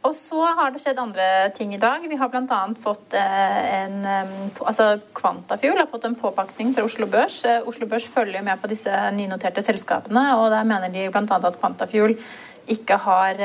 Og 0.00 0.14
så 0.16 0.40
har 0.56 0.70
det 0.72 0.80
skjedd 0.80 0.98
andre 1.02 1.24
ting 1.52 1.74
i 1.76 1.80
dag. 1.80 2.00
Vi 2.08 2.16
har 2.16 2.30
bl.a. 2.32 2.60
fått 2.80 3.12
eh, 3.20 3.58
en 3.82 3.98
altså 4.08 4.94
Kvantafuel 5.16 5.76
har 5.76 5.90
fått 5.90 6.06
en 6.08 6.16
påpakning 6.16 6.72
fra 6.72 6.86
Oslo 6.88 7.04
Børs. 7.10 7.42
Eh, 7.44 7.60
Oslo 7.68 7.88
Børs 7.90 8.06
følger 8.08 8.40
med 8.46 8.62
på 8.62 8.70
disse 8.72 8.94
nynoterte 9.12 9.60
selskapene, 9.66 10.22
og 10.40 10.48
der 10.54 10.64
mener 10.64 10.88
de 10.88 11.04
bl.a. 11.12 11.36
at 11.36 11.60
Kvantafuel 11.60 12.16
ikke 12.70 12.96
har 13.02 13.40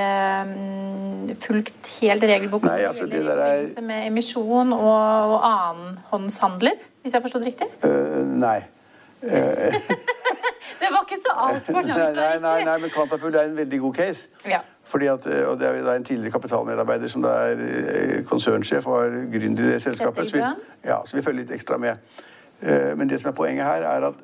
um, 0.46 1.29
fulgt 1.41 1.88
helt 2.00 2.24
regelboken 2.24 2.70
Nei, 2.70 2.84
altså, 2.86 3.08
det 3.10 3.24
der 3.25 3.39
er... 3.41 3.63
med 3.82 4.08
emisjon 4.12 4.74
og, 4.75 5.36
og 5.36 5.48
annenhåndshandler, 5.50 6.84
hvis 7.01 7.13
jeg 7.13 7.20
har 7.20 7.25
forstått 7.25 7.48
riktig? 7.50 7.67
Uh, 7.84 8.22
nei. 8.39 8.60
Uh, 9.25 9.79
det 10.86 10.92
var 10.94 11.06
ikke 11.08 11.22
så 11.24 11.34
altfor 11.48 11.74
langt. 11.82 11.98
Nei, 11.98 12.12
nei, 12.20 12.38
nei, 12.46 12.60
nei, 12.70 12.77
men 12.84 12.94
Quantafuel 12.94 13.36
er 13.36 13.50
en 13.50 13.58
veldig 13.58 13.80
god 13.88 13.98
case. 13.98 14.30
Ja. 14.46 14.62
Fordi 14.86 15.10
at, 15.10 15.25
og 15.25 15.60
Det 15.60 15.68
er 15.68 15.92
en 15.96 16.04
tidligere 16.04 16.32
kapitalmedarbeider 16.32 17.08
som 17.10 17.24
er 17.24 17.65
eh, 17.65 18.24
konsernsjef 18.25 18.88
og 18.88 19.01
er 19.01 19.25
gründer 19.34 19.65
i 19.65 19.74
det 19.74 19.82
selskapet. 19.82 20.30
Så 20.30 20.38
vi, 20.38 20.44
ja, 20.86 21.01
så 21.06 21.18
vi 21.18 21.25
følger 21.25 21.42
litt 21.42 21.56
ekstra 21.58 21.77
med. 21.82 22.22
Eh, 22.62 22.94
men 22.98 23.10
det 23.10 23.22
som 23.22 23.32
er 23.32 23.38
poenget 23.38 23.65
her, 23.65 23.82
er 23.82 24.10
at 24.12 24.22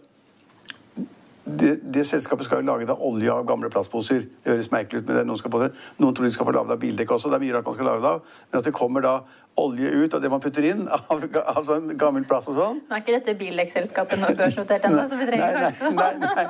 det, 1.60 1.80
det, 1.94 2.08
selskapet 2.08 2.46
skal 2.46 2.62
jo 2.62 2.65
lage 2.65 2.86
da 2.86 2.94
olje 2.94 3.32
av 3.34 3.46
gamle 3.48 3.70
plastposer. 3.70 4.27
Det 4.44 4.53
høres 4.53 4.72
merkelig 4.72 5.01
ut, 5.01 5.08
men 5.08 5.18
det 5.18 5.25
noen, 5.25 5.39
skal 5.41 5.51
få 5.51 5.63
det. 5.63 5.72
noen 5.98 6.15
tror 6.15 6.25
de 6.25 6.34
skal 6.36 6.46
få 6.46 6.53
lagd 6.56 6.72
av 6.72 6.80
bildekk 6.80 7.12
også. 7.15 7.32
Det 7.32 7.39
er 7.39 7.44
mye 7.46 7.56
rart 7.56 7.65
man 7.65 7.77
skal 7.77 7.89
lage 7.89 8.03
det 8.03 8.12
av. 8.12 8.36
Men 8.51 8.60
at 8.60 8.70
det 8.70 8.74
kommer 8.77 9.06
da 9.06 9.15
olje 9.60 9.89
ut 9.89 10.13
av 10.15 10.22
det 10.24 10.29
man 10.31 10.41
putter 10.41 10.63
inn 10.63 10.86
av, 10.88 11.10
av 11.12 11.65
sånn 11.67 11.91
gammel 12.00 12.24
plast 12.27 12.50
og 12.51 12.55
sånn. 12.55 12.79
Nå 12.88 12.96
er 12.96 13.01
ikke 13.03 13.15
dette 13.17 13.36
bildekkselskapet 13.39 14.22
noe 14.22 14.36
børsnotert 14.38 14.86
ennå, 14.88 15.03
så 15.12 15.20
vi 15.20 15.27
trenger 15.27 15.58
nei, 15.60 15.72
nei, 15.98 16.12
nei, 16.22 16.29
nei. 16.38 16.46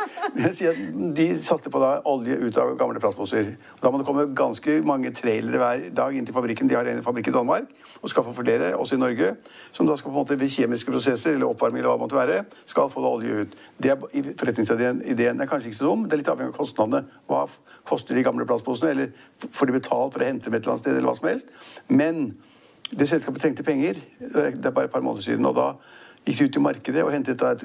Jeg 0.45 0.53
sier 0.57 0.75
at 0.75 0.99
De 1.17 1.25
satte 1.43 1.71
på 1.73 1.81
da 1.81 1.91
olje 2.09 2.37
ut 2.43 2.59
av 2.61 2.75
gamle 2.79 3.01
plastposer. 3.01 3.55
Da 3.81 3.91
må 3.91 4.01
det 4.01 4.07
komme 4.07 4.27
ganske 4.37 4.77
mange 4.87 5.11
trailere 5.17 5.61
hver 5.61 5.87
dag 5.97 6.17
inn 6.17 6.27
til 6.27 6.37
fabrikken. 6.37 6.69
De 6.69 6.77
har 6.77 6.87
en 6.91 7.01
fabrikk 7.05 7.31
i 7.31 7.35
Danmark 7.35 7.71
og 8.01 8.13
skal 8.13 8.25
få 8.25 8.35
flere, 8.37 8.71
også 8.77 8.97
i 8.97 9.01
Norge, 9.01 9.33
som 9.75 9.89
da 9.89 9.97
skal 9.97 10.11
på 10.11 10.15
en 10.15 10.21
måte 10.21 10.37
ved 10.39 10.53
kjemiske 10.53 10.93
prosesser 10.93 11.35
eller 11.35 11.49
oppvarming 11.49 11.81
eller 11.81 11.91
hva 11.91 11.97
det 11.97 12.05
måtte 12.05 12.19
være, 12.19 12.37
skal 12.69 12.89
få 12.93 13.03
da 13.03 13.11
olje 13.17 13.41
ut. 13.43 13.57
Det 13.81 13.91
er 13.93 13.99
Forretningsideen 14.41 15.01
ideen 15.09 15.41
er 15.41 15.49
kanskje 15.49 15.71
ikke 15.71 15.81
så 15.81 15.89
dum. 15.89 16.05
Det 16.05 16.15
er 16.15 16.21
litt 16.21 16.31
avhengig 16.31 16.53
av 16.53 16.61
kostnadene. 16.61 17.03
Hva 17.29 17.43
koster 17.87 18.17
de 18.17 18.23
gamle 18.25 18.47
plastposene? 18.49 18.93
Eller 18.93 19.11
får 19.41 19.69
de 19.69 19.77
betalt 19.77 20.15
for 20.15 20.23
å 20.23 20.29
hente 20.29 20.47
dem 20.47 20.57
et 20.57 20.63
eller 20.63 20.75
annet 20.75 20.85
sted, 20.85 20.97
eller 20.97 21.11
hva 21.11 21.17
som 21.19 21.29
helst? 21.29 21.53
Men 21.89 22.23
det 22.99 23.09
selskapet 23.09 23.41
trengte 23.41 23.63
penger. 23.63 23.99
Det 24.19 24.65
er 24.65 24.69
bare 24.69 24.85
et 24.85 24.91
par 24.91 25.01
måneder 25.01 25.23
siden. 25.23 25.45
Og 25.45 25.55
da 25.55 25.71
gikk 26.25 26.39
de 26.39 26.45
ut 26.45 26.55
i 26.55 26.59
markedet 26.59 27.03
og 27.03 27.11
hentet 27.11 27.39
da 27.39 27.55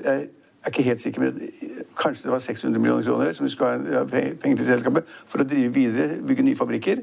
Jeg 0.66 0.72
er 0.72 0.72
ikke 0.72 0.82
helt 0.82 1.00
sikker, 1.00 1.20
men 1.20 1.40
kanskje 1.96 2.22
det 2.22 2.30
var 2.32 2.38
600 2.38 2.80
millioner 2.80 3.04
kroner 3.04 3.32
som 3.32 3.46
de 3.46 3.52
skulle 3.52 3.98
ha 3.98 4.04
penger 4.04 4.56
til 4.56 4.66
selskapet 4.66 5.04
for 5.26 5.38
å 5.38 5.46
drive 5.46 5.74
videre, 5.74 6.16
bygge 6.26 6.42
nye 6.42 6.56
fabrikker. 6.58 7.02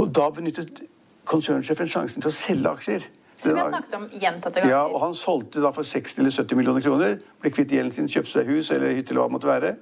Og 0.00 0.14
da 0.16 0.30
benyttet 0.30 0.80
konsernsjefen 1.28 1.90
sjansen 1.92 2.24
til 2.24 2.30
å 2.30 2.32
selge 2.32 2.72
aksjer. 2.72 3.04
Som 3.36 3.52
vi 3.52 3.60
har 3.60 3.68
snakket 3.68 3.98
om 3.98 4.06
gjentatte 4.12 4.62
ganger. 4.62 4.70
Ja, 4.70 4.86
og 4.86 5.00
Han 5.00 5.14
solgte 5.14 5.60
da 5.60 5.74
for 5.76 5.82
60 5.82 6.22
eller 6.22 6.30
70 6.30 6.56
millioner 6.56 6.80
kroner. 6.80 7.18
Ble 7.42 7.52
kvitt 7.52 7.74
gjelden 7.74 7.92
sin, 7.92 8.08
kjøpte 8.08 8.32
seg 8.38 8.48
hus 8.48 8.70
eller 8.70 8.94
hytte 8.96 9.12
eller 9.12 9.24
hva 9.24 9.28
det 9.28 9.36
måtte 9.36 9.50
være. 9.50 9.74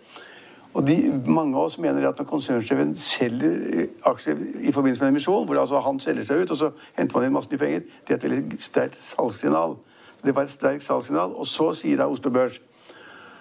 Og 0.74 0.86
de, 0.86 0.96
Mange 1.26 1.56
av 1.56 1.66
oss 1.66 1.78
mener 1.82 2.06
at 2.08 2.18
når 2.18 2.28
konsernsjefen 2.30 2.94
selger 2.98 3.62
eh, 3.74 3.92
aksjer 4.06 4.38
i 4.38 4.72
forbindelse 4.72 5.02
med 5.02 5.08
en 5.08 5.14
emisjon, 5.16 5.46
hvor 5.46 5.58
altså 5.58 5.82
han 5.82 6.00
selger 6.00 6.28
seg 6.28 6.44
ut, 6.44 6.54
og 6.54 6.60
så 6.60 6.70
henter 6.98 7.18
man 7.18 7.26
inn 7.26 7.34
masse 7.34 7.50
nye 7.50 7.58
penger, 7.58 7.86
det 8.06 8.14
er 8.14 8.20
et 8.20 8.26
veldig 8.28 8.60
sterkt 8.62 8.98
salgssignal. 9.02 9.78
Det 10.22 10.34
var 10.36 10.46
et 10.46 10.54
sterkt 10.54 10.86
salgssignal. 10.86 11.34
Og 11.34 11.48
så 11.48 11.72
sier 11.74 11.98
da 11.98 12.06
Oslo 12.10 12.30
Børs 12.30 12.60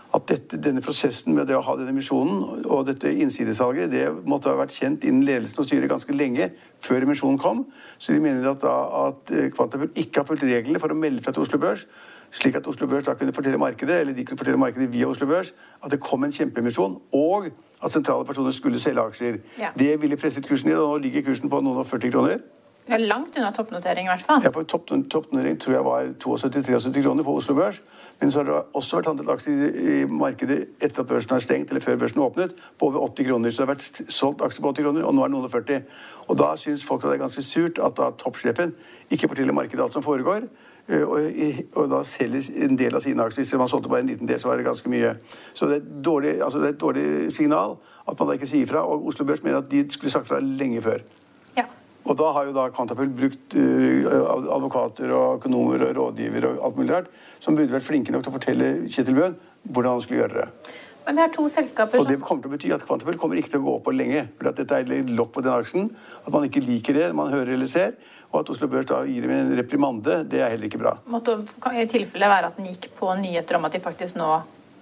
at 0.10 0.26
dette, 0.26 0.58
denne 0.58 0.82
prosessen 0.82 1.36
med 1.38 1.46
det 1.46 1.54
å 1.54 1.62
ha 1.62 1.76
denne 1.78 1.94
emisjonen 1.94 2.64
og 2.66 2.88
dette 2.88 3.12
innsidesalget 3.14 3.92
det 3.94 4.08
måtte 4.26 4.50
ha 4.50 4.58
vært 4.58 4.74
kjent 4.74 5.04
innen 5.06 5.22
ledelsen 5.28 5.62
og 5.62 5.68
styret 5.68 5.92
ganske 5.92 6.16
lenge 6.18 6.48
før 6.82 7.06
emisjonen 7.06 7.38
kom. 7.38 7.68
Så 8.02 8.16
de 8.16 8.24
mener 8.24 8.48
at, 8.50 8.66
at 8.66 9.36
Kvantafjord 9.54 9.94
ikke 9.94 10.24
har 10.24 10.26
fulgt 10.32 10.48
reglene 10.50 10.82
for 10.82 10.90
å 10.90 10.98
melde 10.98 11.22
fra 11.22 11.36
til 11.36 11.46
Oslo 11.46 11.62
Børs 11.62 11.86
slik 12.32 12.56
at 12.56 12.68
Oslo 12.68 12.88
Børs 12.88 13.08
da 13.08 13.14
kunne 13.14 13.34
fortelle 13.34 13.58
markedet 13.58 14.00
eller 14.02 14.14
de 14.14 14.26
kunne 14.26 14.38
fortelle 14.38 14.60
markedet 14.60 14.92
via 14.94 15.08
Oslo 15.08 15.28
Børs 15.28 15.54
at 15.84 15.92
det 15.92 16.00
kom 16.00 16.24
en 16.24 16.32
kjempeemisjon, 16.32 17.02
og 17.14 17.50
at 17.84 17.92
sentrale 17.92 18.26
personer 18.26 18.52
skulle 18.52 18.80
selge 18.80 19.02
aksjer. 19.02 19.38
Ja. 19.60 19.70
Det 19.80 20.02
ville 20.02 20.18
presset 20.18 20.48
kursen 20.48 20.70
ned, 20.70 20.78
og 20.78 20.98
nå 20.98 21.04
ligger 21.04 21.22
kursen 21.22 21.50
på 21.50 21.62
noen 21.62 21.78
og 21.78 21.88
40 21.88 22.12
kroner. 22.12 22.42
Det 22.90 22.98
er 22.98 23.06
langt 23.06 23.38
unna 23.38 23.52
toppnotering, 23.54 24.08
i 24.08 24.10
hvert 24.10 24.26
fall. 24.26 24.42
Ja, 24.44 24.50
for 24.50 24.64
topp, 24.64 24.88
Toppnotering 25.12 25.60
tror 25.62 25.74
jeg 25.74 25.86
var 25.86 26.08
72-73 26.24 27.04
kroner 27.04 27.24
på 27.24 27.36
Oslo 27.38 27.56
Børs. 27.56 27.82
Men 28.20 28.32
så 28.32 28.42
har 28.42 28.46
det 28.50 28.56
også 28.76 28.98
vært 28.98 29.08
handlet 29.08 29.30
aksjer 29.32 29.60
i, 29.80 30.06
markedet 30.12 30.58
etter 30.82 31.04
at 31.04 31.08
børsen 31.08 31.32
har 31.32 31.44
stengt, 31.44 31.70
eller 31.70 31.84
før 31.84 32.00
børsen 32.02 32.20
åpnet, 32.20 32.56
på 32.80 32.90
over 32.90 33.06
80 33.06 33.28
kroner. 33.30 33.52
Så 33.52 33.62
det 33.62 33.68
har 33.68 33.76
vært 33.76 34.02
solgt 34.12 34.42
aksjer 34.44 34.66
på 34.66 34.74
80 34.74 34.88
kroner, 34.88 35.06
og 35.08 35.16
nå 35.16 35.24
er 35.24 35.30
det 35.30 35.36
noen 35.38 35.48
og 35.48 35.54
40. 35.54 35.86
Og 36.28 36.40
da 36.42 36.50
syns 36.60 36.88
folk 36.88 37.06
at 37.06 37.14
det 37.14 37.20
er 37.20 37.24
ganske 37.24 37.46
surt 37.48 37.80
at 37.80 37.96
da 38.02 38.10
toppsjefen 38.20 38.74
ikke 39.10 39.30
forteller 39.32 39.56
markedet 39.56 39.86
alt 39.86 39.96
som 39.96 40.04
foregår. 40.04 40.50
Eh, 40.90 41.04
og, 41.06 41.22
og, 41.76 41.86
da 41.92 42.02
selger 42.08 42.50
en 42.66 42.78
del 42.80 42.98
av 42.98 43.04
sine 43.06 43.26
aksjer. 43.26 43.46
Hvis 43.46 43.62
man 43.62 43.70
solgte 43.70 43.92
bare 43.92 44.02
en 44.06 44.10
liten 44.10 44.30
del, 44.30 44.40
så 44.42 44.50
var 44.50 44.58
det 44.58 44.66
ganske 44.66 44.90
mye. 44.90 45.14
Så 45.54 45.70
det 45.70 45.82
er, 45.82 45.88
dårlig, 46.06 46.40
altså 46.42 46.62
det 46.62 46.72
er 46.72 46.76
et 46.76 46.82
dårlig 46.82 47.06
signal 47.36 47.78
at 48.10 48.18
man 48.18 48.32
da 48.32 48.38
ikke 48.40 48.50
sier 48.50 48.70
fra. 48.70 48.82
Og 48.90 49.06
Oslo 49.12 49.28
Børs 49.30 49.44
mener 49.46 49.62
at 49.62 49.70
de 49.72 49.84
skulle 49.94 50.14
sagt 50.14 50.28
fra 50.28 50.42
lenge 50.42 50.82
før. 50.82 51.06
Ja. 51.58 51.68
Og 52.10 52.18
da 52.18 52.32
har 52.34 52.50
jo 52.50 52.56
da 52.58 52.70
Quantafuel 52.74 53.12
brukt 53.14 53.54
uh, 53.54 54.10
advokater 54.56 55.14
og 55.14 55.42
økonomer 55.42 55.86
og 55.86 55.96
rådgivere 55.98 56.56
og 56.56 56.66
alt 56.66 56.80
mulig 56.80 56.96
rart, 56.96 57.10
som 57.40 57.58
burde 57.58 57.76
vært 57.76 57.86
flinke 57.86 58.16
nok 58.16 58.26
til 58.26 58.34
å 58.34 58.38
fortelle 58.40 58.70
Kjetil 58.90 59.18
Bøhn 59.20 59.36
hvordan 59.70 59.98
han 59.98 60.02
skulle 60.02 60.24
gjøre 60.24 60.40
det. 60.40 60.78
Men 61.06 61.20
vi 61.20 61.22
har 61.22 61.32
to 61.34 61.46
selskaper 61.50 61.98
som... 61.98 62.06
Og 62.06 62.10
det 62.10 62.18
kommer 62.22 62.44
til 62.44 62.50
å 62.50 62.56
bety 62.56 62.72
at 62.74 62.86
Quantafuel 62.86 63.18
kommer 63.20 63.40
ikke 63.40 63.54
til 63.54 63.62
å 63.62 63.66
gå 63.66 63.76
opp 63.78 63.86
på 63.88 63.94
lenge. 63.94 64.28
For 64.38 64.50
dette 64.54 64.82
er 64.82 65.12
lokk 65.14 65.32
på 65.38 65.44
den 65.46 65.54
aksjen. 65.54 65.88
At 66.22 66.34
man 66.34 66.46
ikke 66.46 66.62
liker 66.62 66.98
det 66.98 67.08
man 67.18 67.32
hører 67.34 67.56
eller 67.56 67.70
ser. 67.72 67.96
Og 68.30 68.44
at 68.44 68.54
Oslo 68.54 68.70
Børs 68.70 68.86
da 68.90 69.02
gir 69.08 69.26
dem 69.26 69.34
en 69.34 69.56
reprimande, 69.58 70.22
det 70.30 70.44
er 70.44 70.54
heller 70.54 70.70
ikke 70.70 70.82
bra. 70.82 70.96
Måtte 71.10 71.40
i 71.74 71.86
tilfelle 71.90 72.30
være 72.30 72.52
at 72.52 72.60
den 72.60 72.70
gikk 72.70 72.92
på 73.00 73.10
nyheter 73.18 73.58
om 73.58 73.66
at 73.66 73.74
de 73.74 73.82
faktisk 73.82 74.20
nå 74.20 74.30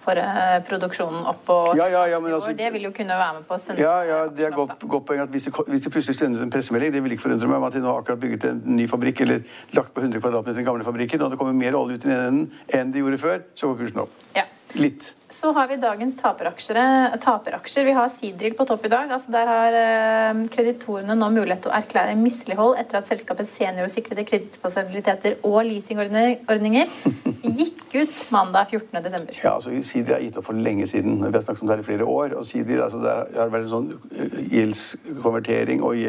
får 0.08 0.20
eh, 0.22 0.58
produksjonen 0.68 1.26
opp 1.28 1.50
og 1.52 1.78
ja, 1.78 1.88
ja, 1.92 2.04
ja, 2.12 2.20
altså, 2.22 2.54
Det 2.56 2.70
vil 2.76 2.88
jo 2.88 2.92
kunne 2.96 3.18
være 3.20 3.40
med 3.40 3.48
på 3.50 3.58
å 3.58 3.62
sende 3.62 3.84
Ja, 3.84 3.96
ja, 4.08 4.20
det 4.32 4.46
er 4.48 4.56
godt, 4.56 4.86
godt 4.88 5.08
poeng 5.10 5.24
at 5.26 5.34
hvis 5.34 5.50
de, 5.50 5.54
hvis 5.68 5.84
de 5.84 5.92
plutselig 5.92 6.16
sender 6.20 6.44
en 6.46 6.54
pressemelding 6.54 6.94
Det 6.96 7.02
vil 7.04 7.16
ikke 7.18 7.26
forundre 7.26 7.50
meg 7.52 7.60
om 7.60 7.68
at 7.68 7.76
de 7.76 7.84
nå 7.84 7.92
har 7.92 8.04
akkurat 8.04 8.22
bygget 8.24 8.48
en 8.52 8.62
ny 8.78 8.88
fabrikk 8.88 9.24
eller 9.26 9.44
lagt 9.76 9.92
på 9.96 10.04
100 10.06 10.24
kvadratmeter 10.24 10.62
den 10.62 10.68
gamle 10.68 10.88
fabrikken, 10.88 11.26
og 11.26 11.34
det 11.34 11.42
kommer 11.42 11.58
mer 11.58 11.76
olje 11.76 11.98
ut 11.98 12.08
i 12.08 12.12
den 12.14 12.24
enden 12.30 12.78
enn 12.78 12.94
de 12.94 13.04
gjorde 13.04 13.20
før, 13.22 13.44
så 13.58 13.72
går 13.72 13.82
kursen 13.84 14.06
opp. 14.06 14.22
Ja. 14.38 14.48
Litt. 14.78 15.14
Så 15.30 15.52
har 15.52 15.68
vi 15.68 15.76
dagens 15.76 16.16
taperaksjer. 16.22 17.86
Vi 17.86 17.92
har 17.92 18.10
Sidril 18.10 18.54
på 18.56 18.66
topp 18.66 18.86
i 18.88 18.92
dag. 18.94 19.12
Altså 19.12 19.32
der 19.34 19.50
har 19.52 19.76
eh, 19.76 20.44
kreditorene 20.54 21.18
nå 21.20 21.28
mulighet 21.36 21.66
til 21.66 21.74
å 21.74 21.76
erklære 21.76 22.16
mislighold 22.20 22.78
etter 22.80 23.02
at 23.02 23.10
selskapets 23.10 23.52
seniorsikrede 23.58 24.24
kredittfasiliteter 24.30 25.42
og 25.48 25.60
leasingordninger 25.68 26.94
gikk 27.60 27.98
ut 27.98 28.24
mandag 28.32 28.72
14.12. 28.72 29.44
Ja, 29.44 29.58
altså 29.58 29.76
Sidril 29.84 30.16
har 30.16 30.24
gitt 30.24 30.40
opp 30.40 30.48
for 30.48 30.64
lenge 30.70 30.88
siden. 30.88 31.20
Vi 31.26 31.34
har 31.34 31.44
snakket 31.44 31.66
om 31.66 31.72
det 31.72 31.78
her 31.78 31.84
i 31.84 31.90
flere 31.92 32.12
år. 32.18 32.38
og 32.40 32.48
Sidril, 32.48 32.84
altså 32.86 33.04
har 33.04 33.52
vært 33.52 33.66
en 33.66 33.74
sånn 33.74 33.90
eh, 34.16 34.38
gjeldskonvertering 34.56 35.84
og 35.84 36.06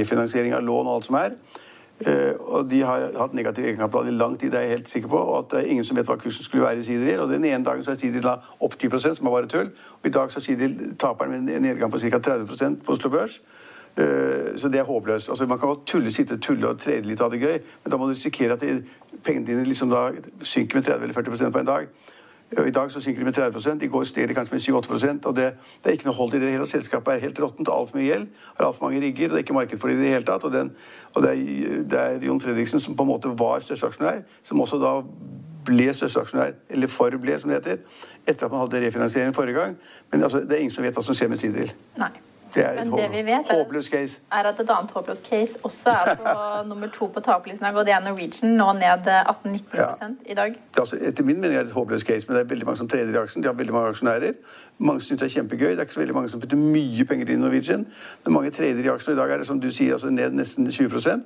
refinansiering 0.00 0.58
av 0.58 0.66
lån 0.66 0.88
og 0.88 0.96
alt 0.96 1.12
som 1.12 1.20
er. 1.22 1.38
Uh, 2.02 2.34
og 2.56 2.70
de 2.70 2.80
har 2.82 3.04
hatt 3.18 3.34
negativ 3.34 3.64
egenkapital 3.64 4.08
i 4.08 4.14
lang 4.16 4.38
tid, 4.40 4.50
det 4.50 4.58
er 4.58 4.66
jeg 4.66 4.76
helt 4.76 4.88
sikker 4.88 5.08
på. 5.08 5.16
Og 5.16 5.38
at 5.38 5.50
det 5.50 5.58
er 5.60 5.70
ingen 5.70 5.84
som 5.84 5.96
vet 5.96 6.08
hva 6.10 6.16
kursen 6.18 6.44
skulle 6.44 6.64
være 6.64 6.78
i 6.78 6.86
Sidril. 6.86 7.20
Og 7.20 7.30
den 7.30 7.44
ene 7.44 7.64
dagen 7.64 7.84
så 7.84 7.94
er 7.94 8.00
Sidril 8.00 8.24
da 8.24 8.36
opp 8.60 8.78
10 8.78 8.98
som 9.02 9.26
er 9.26 9.30
bare 9.30 9.50
tull. 9.50 9.72
Og 10.00 10.08
i 10.08 10.14
dag 10.14 10.32
så 10.32 10.40
er 10.40 10.46
Sidril 10.46 10.94
taperen 10.98 11.30
med 11.30 11.54
en 11.56 11.62
nedgang 11.62 11.92
på 11.92 12.00
ca. 12.02 12.18
30% 12.18 12.80
på 12.86 12.92
Oslo 12.92 13.10
Børs. 13.10 13.40
Uh, 13.96 14.56
så 14.56 14.68
det 14.68 14.80
er 14.80 14.88
håpløst. 14.88 15.28
Altså, 15.28 15.46
man 15.46 15.58
kan 15.58 15.68
godt 15.68 15.86
tulle, 15.86 16.12
sitte 16.12 16.38
tulle 16.38 16.68
og 16.68 16.80
trede 16.80 17.06
litt 17.06 17.20
av 17.20 17.30
det 17.30 17.42
gøy, 17.42 17.58
men 17.84 17.92
da 17.92 18.00
må 18.00 18.08
du 18.08 18.16
risikere 18.16 18.56
at 18.56 18.64
pengene 19.22 19.46
dine 19.46 19.64
liksom 19.68 19.90
da 19.92 20.08
synker 20.42 20.80
med 20.80 20.88
30 20.88 21.02
eller 21.02 21.14
40% 21.14 21.52
på 21.52 21.58
en 21.58 21.70
dag. 21.70 21.86
I 22.52 22.70
dag 22.70 22.90
så 22.92 23.00
synker 23.00 23.20
de 23.20 23.24
med 23.24 23.34
30 23.34 23.84
I 23.84 23.88
går 23.88 24.04
steg 24.04 24.28
de 24.28 24.34
kanskje 24.34 24.54
med 24.54 24.60
7-8 24.60 25.28
og 25.28 25.36
det, 25.36 25.54
det, 25.82 25.88
er 25.88 25.94
ikke 25.96 26.08
noe 26.08 26.16
hold 26.16 26.34
i 26.34 26.40
det 26.40 26.50
hele. 26.52 26.66
Selskapet 26.66 27.14
er 27.14 27.22
helt 27.24 27.40
råttent, 27.40 27.68
altfor 27.68 27.96
mye 27.96 28.06
gjeld, 28.06 28.26
har 28.58 28.66
altfor 28.66 28.84
mange 28.84 29.00
rigger, 29.00 29.24
og 29.24 29.30
det 29.30 29.38
er 29.38 29.46
ikke 29.46 29.56
marked 29.56 29.78
for 29.78 29.88
det 29.88 29.96
i 29.96 30.02
det 30.02 30.10
hele 30.12 30.26
tatt. 30.28 30.44
Og, 30.44 30.52
den, 30.52 30.72
og 31.14 31.22
det, 31.24 31.30
er, 31.30 31.78
det, 31.88 32.00
er, 32.00 32.26
Jon 32.26 32.40
Fredriksen 32.40 32.80
som 32.80 32.96
på 32.96 33.06
en 33.06 33.12
måte 33.12 33.32
var 33.38 33.64
største 33.64 33.88
aksjonær, 33.88 34.20
som 34.44 34.60
også 34.60 34.80
da 34.82 34.98
ble 35.64 35.88
største 35.96 36.26
aksjonær, 36.26 36.58
eller 36.68 36.92
forble, 36.92 37.38
som 37.38 37.52
det 37.52 37.62
heter, 37.62 37.80
etter 38.26 38.46
at 38.46 38.52
man 38.52 38.66
hadde 38.66 38.84
refinansiering 38.86 39.34
forrige 39.34 39.56
gang. 39.56 39.78
Men 40.12 40.28
altså, 40.28 40.44
det 40.44 40.58
er 40.58 40.66
ingen 40.66 40.76
som 40.76 40.84
vet 40.84 40.98
hva 40.98 41.06
som 41.06 41.16
skjer 41.16 41.32
med 41.32 41.40
Sidril. 41.40 41.72
Nei. 42.02 42.12
Det 42.54 42.64
er 42.66 42.74
Men 42.84 42.92
et 42.92 42.98
det 43.00 43.10
vi 43.12 43.22
vet 43.30 43.46
hå- 43.50 43.58
håpløs 43.62 43.86
case. 43.90 44.20
er 44.32 44.44
at 44.50 44.60
et 44.60 44.70
annet 44.70 44.90
håpløst 44.90 45.28
case 45.28 45.58
også 45.64 45.90
er 45.90 46.14
på 46.20 46.34
nummer 46.70 46.86
to 46.92 47.06
på 47.06 47.20
taperlisten 47.20 47.66
og 47.76 47.86
det 47.86 47.94
er 47.94 48.00
Norwegian, 48.04 48.52
nå 48.56 48.72
ned 48.72 49.06
18-19 49.08 50.16
i 50.26 50.34
dag. 50.34 50.50
Det 50.52 50.76
er 50.76 50.80
altså, 50.80 50.96
etter 51.00 51.24
min 51.24 51.40
mening 51.40 51.56
er 51.58 51.62
det 51.62 51.70
et 51.70 51.74
håpløst 51.76 52.06
case, 52.06 52.26
men 52.28 52.36
det 52.36 52.42
er 52.44 52.48
veldig 52.48 52.66
mange 52.66 52.78
som 52.78 52.88
trener 52.88 53.14
i 53.14 53.22
aksjen. 53.22 53.42
De 53.42 53.48
har 53.48 53.54
veldig 53.54 53.72
mange 53.72 53.88
aksjonærer. 53.88 54.32
Mange 54.78 55.00
syns 55.00 55.20
det 55.20 55.26
er 55.30 55.34
kjempegøy. 55.40 55.70
Det 55.70 55.78
er 55.78 55.86
ikke 55.88 55.94
så 55.94 56.00
veldig 56.00 56.14
mange 56.14 56.28
som 56.28 56.40
putter 56.40 56.56
mye 56.60 57.04
penger 57.04 57.30
inn 57.32 57.40
i 57.40 57.42
Norwegian. 57.46 57.86
Men 58.24 58.34
mange 58.34 58.50
trener 58.50 58.84
i 58.84 58.88
aksjen. 58.92 59.14
I 59.14 59.20
dag 59.20 59.30
er 59.30 59.36
det 59.42 59.46
som 59.46 59.60
du 59.60 59.70
sier, 59.70 59.92
altså 59.96 60.10
ned 60.10 60.30
nesten 60.36 60.66
20 60.70 61.24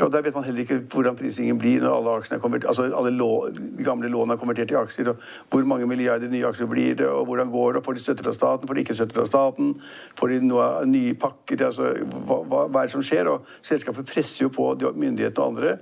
og 0.00 0.12
Der 0.12 0.22
vet 0.22 0.34
man 0.34 0.44
heller 0.44 0.60
ikke 0.60 0.78
hvordan 0.78 1.16
prisingen 1.16 1.58
blir 1.58 1.80
når 1.80 1.96
alle, 1.96 2.10
er 2.10 2.66
altså 2.66 2.82
alle 2.82 3.10
lå, 3.10 3.48
de 3.78 3.84
gamle 3.84 4.08
lånene 4.08 4.32
er 4.32 4.40
konvertert 4.40 4.68
til 4.68 4.76
aksjer. 4.76 5.08
og 5.08 5.16
Hvor 5.50 5.64
mange 5.64 5.86
milliarder 5.86 6.28
nye 6.28 6.46
aksjer 6.46 6.66
blir 6.66 6.94
det, 6.94 7.06
og 7.06 7.24
hvordan 7.24 7.50
går 7.50 7.72
det? 7.72 7.84
Får 7.84 7.92
de 7.92 8.00
støtte 8.00 8.24
fra 8.24 8.32
staten? 8.32 8.68
Får 8.68 8.74
de 8.74 8.80
ikke 8.80 8.94
støtte 8.94 9.14
fra 9.14 9.26
staten? 9.26 9.74
Får 10.18 10.28
de 10.28 10.40
noe, 10.40 10.86
nye 10.86 11.14
pakker? 11.14 11.66
altså 11.66 11.92
hva, 12.26 12.66
hva, 12.66 12.80
er 12.80 12.82
det 12.82 12.96
som 12.96 13.02
skjer? 13.02 13.28
Og 13.28 13.46
Selskapet 13.62 14.06
presser 14.06 14.44
jo 14.44 14.48
på 14.48 14.74
myndighetene 14.94 15.44
og 15.44 15.48
andre 15.48 15.76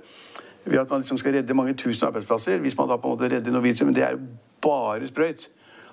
ved 0.65 0.79
at 0.79 0.89
man 0.89 0.99
liksom 0.99 1.17
skal 1.17 1.33
redde 1.33 1.53
mange 1.53 1.73
tusen 1.73 2.07
arbeidsplasser. 2.07 2.57
Hvis 2.57 2.77
man 2.77 2.89
da 2.89 2.95
på 2.95 3.07
en 3.07 3.17
måte 3.17 3.35
redder 3.35 3.51
Norwegian, 3.51 3.87
men 3.87 3.95
det 3.95 4.03
er 4.03 4.11
jo 4.11 4.19
bare 4.61 5.07
sprøyt. 5.07 5.49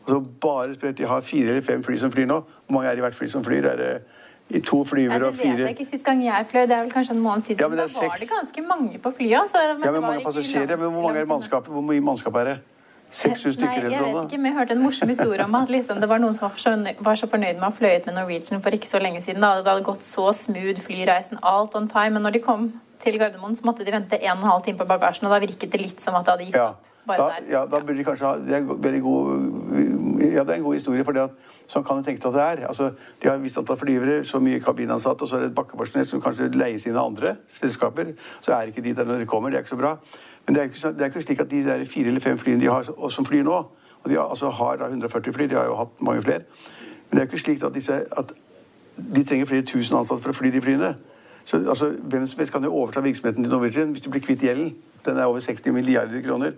Altså 0.06 0.30
bare 0.40 0.74
sprøyt. 0.74 0.98
De 0.98 1.06
har 1.06 1.20
fire 1.20 1.48
eller 1.48 1.60
fem 1.60 1.82
fly 1.82 1.96
som 1.98 2.12
flyr 2.12 2.26
nå. 2.26 2.40
Hvor 2.66 2.74
mange 2.74 2.88
er 2.88 2.90
det 2.90 2.98
i 2.98 3.06
hvert 3.06 3.14
fly 3.14 3.28
som 3.28 3.44
flyr? 3.44 3.66
Er 3.66 3.76
det 3.76 4.02
i 4.50 4.60
to 4.60 4.80
flyver 4.84 5.22
og 5.28 5.34
fire... 5.34 5.56
det 5.56 5.58
vet 5.58 5.68
jeg 5.68 5.76
ikke. 5.78 5.88
Sist 5.92 6.04
gang 6.04 6.24
jeg 6.24 6.46
fløy, 6.50 6.62
det 6.66 6.74
er 6.76 6.82
vel 6.82 6.90
kanskje 6.92 7.14
en 7.14 7.22
måned 7.22 7.46
siden, 7.46 7.60
Ja, 7.60 7.68
men 7.68 7.78
det 7.78 7.86
da 7.86 8.00
var 8.00 8.10
seks. 8.10 8.20
det 8.20 8.30
ganske 8.30 8.66
mange 8.66 8.98
på 8.98 9.12
flyet. 9.14 9.38
Altså, 9.44 9.62
Ja, 9.84 9.92
men 9.92 10.02
mange 10.02 10.24
passasjerer. 10.26 10.76
Men 10.76 10.90
hvor 10.90 11.06
mange 11.08 11.22
er 11.22 11.30
mannskapet? 11.30 11.70
Hvor 11.70 11.84
mye 11.86 12.00
mannskap 12.00 12.36
er 12.42 12.44
det? 12.50 12.58
600 13.10 13.54
stykker 13.56 13.82
Nei, 13.82 13.90
jeg 13.90 13.98
sånn? 13.98 14.12
vet 14.14 14.26
ikke, 14.30 14.38
men 14.38 14.52
jeg 14.52 14.56
hørte 14.60 14.74
en 14.76 14.82
morsom 14.84 15.10
historie 15.10 15.44
om 15.44 15.54
at 15.58 15.70
liksom, 15.74 15.98
det 16.02 16.08
var 16.08 16.20
noen 16.22 16.36
som 16.38 16.46
var, 16.46 16.60
så, 16.62 16.74
var 17.02 17.16
så 17.18 17.26
fornøyd 17.30 17.56
med 17.58 17.64
å 17.66 17.70
ha 17.70 17.74
fløyet 17.74 18.06
med 18.06 18.14
Norwegian 18.14 18.62
for 18.62 18.76
ikke 18.76 18.86
så 18.90 19.00
lenge 19.02 19.22
siden. 19.24 19.42
Da. 19.42 19.56
Det 19.64 19.72
hadde 19.72 19.86
gått 19.88 20.04
så 20.06 20.28
smooth 20.36 20.78
flyreisen, 20.84 21.40
alt 21.42 21.74
on 21.74 21.88
time. 21.90 22.14
Men 22.18 22.22
når 22.22 22.38
de 22.38 22.42
kom 22.44 22.68
til 23.02 23.18
Gardermoen, 23.18 23.56
så 23.58 23.66
måtte 23.66 23.82
de 23.86 23.90
vente 23.94 24.18
en 24.20 24.36
og 24.36 24.44
en 24.44 24.50
halv 24.52 24.62
time 24.62 24.78
på 24.78 24.86
bagasjen, 24.86 25.26
og 25.26 25.34
da 25.34 25.40
virket 25.42 25.72
det 25.72 25.80
litt 25.82 26.04
som 26.04 26.14
at 26.14 26.28
det 26.28 26.36
hadde 26.36 26.46
gitt 26.50 26.60
opp. 26.62 26.86
Bare 27.08 27.18
Da, 27.18 27.36
ja, 27.48 27.64
da 27.64 27.78
burde 27.80 27.96
de 27.96 28.04
kanskje 28.04 28.26
ha 28.28 28.34
Det 28.36 28.52
er 28.60 28.98
god 29.00 30.20
Ja, 30.20 30.42
det 30.44 30.52
er 30.52 30.58
en 30.58 30.66
god 30.66 30.74
historie, 30.76 31.02
for 31.02 31.16
det 31.16 31.22
at 31.22 31.30
sånn 31.70 31.84
kan 31.86 32.00
du 32.00 32.06
tenke 32.06 32.22
deg 32.22 32.28
at 32.30 32.36
det 32.36 32.46
er. 32.46 32.66
Altså, 32.68 32.90
de 33.22 33.28
har 33.28 33.38
et 33.38 33.44
visst 33.44 33.58
antall 33.60 33.78
flyvere, 33.78 34.24
så 34.26 34.40
mye 34.42 34.60
kabinansatte, 34.62 35.22
og 35.22 35.30
så 35.30 35.38
er 35.38 35.44
det 35.44 35.50
et 35.52 35.58
bakkepersonell 35.58 36.08
som 36.08 36.22
kanskje 36.22 36.50
leies 36.56 36.86
inn 36.88 36.98
av 36.98 37.12
andre 37.12 37.36
selskaper. 37.54 38.14
Så 38.42 38.54
er 38.56 38.72
ikke 38.72 38.82
de 38.84 38.94
der 38.98 39.06
når 39.06 39.22
de 39.22 39.28
kommer. 39.30 39.50
Det 39.50 39.60
er 39.60 39.66
ikke 39.66 39.76
så 39.76 39.80
bra. 39.80 39.94
Men 40.46 40.56
det 40.56 40.62
er 40.62 40.70
ikke, 40.70 40.92
det 40.98 41.06
er 41.06 41.12
ikke 41.12 41.22
slik 41.22 41.44
at 41.44 41.50
de 41.50 41.62
der 41.64 41.84
fire 41.86 42.10
eller 42.10 42.24
fem 42.24 42.38
flyene 42.38 42.60
de 42.64 42.70
har, 42.72 42.90
og 42.96 43.12
som 43.12 43.26
flyr 43.26 43.46
nå 43.46 43.60
Og 44.00 44.08
de 44.08 44.14
har, 44.16 44.30
altså, 44.32 44.48
har 44.48 44.76
da 44.80 44.86
140 44.88 45.32
fly, 45.32 45.44
de 45.44 45.54
har 45.54 45.66
jo 45.68 45.74
hatt 45.76 45.98
mange 46.00 46.22
flere. 46.22 46.40
Men 47.10 47.18
det 47.18 47.18
er 47.18 47.26
ikke 47.28 47.38
slik 47.38 47.62
at, 47.62 47.74
disse, 47.74 47.92
at 47.92 48.32
de 48.96 49.24
trenger 49.24 49.46
flere 49.46 49.62
tusen 49.62 49.96
ansatte 49.98 50.22
for 50.22 50.32
å 50.32 50.38
fly 50.38 50.48
de 50.50 50.62
flyene. 50.64 50.94
Så 51.44 51.60
altså, 51.68 51.90
Hvem 52.00 52.26
som 52.26 52.40
helst 52.40 52.52
kan 52.52 52.64
jo 52.64 52.72
overta 52.72 53.02
virksomheten 53.04 53.44
til 53.44 53.52
Norwegian 53.52 53.92
hvis 53.92 54.02
du 54.02 54.10
blir 54.10 54.24
kvitt 54.24 54.40
gjelden. 54.42 54.72
Den 55.04 55.18
er 55.18 55.28
over 55.28 55.40
60 55.40 55.72
milliarder 55.72 56.22
kroner. 56.24 56.56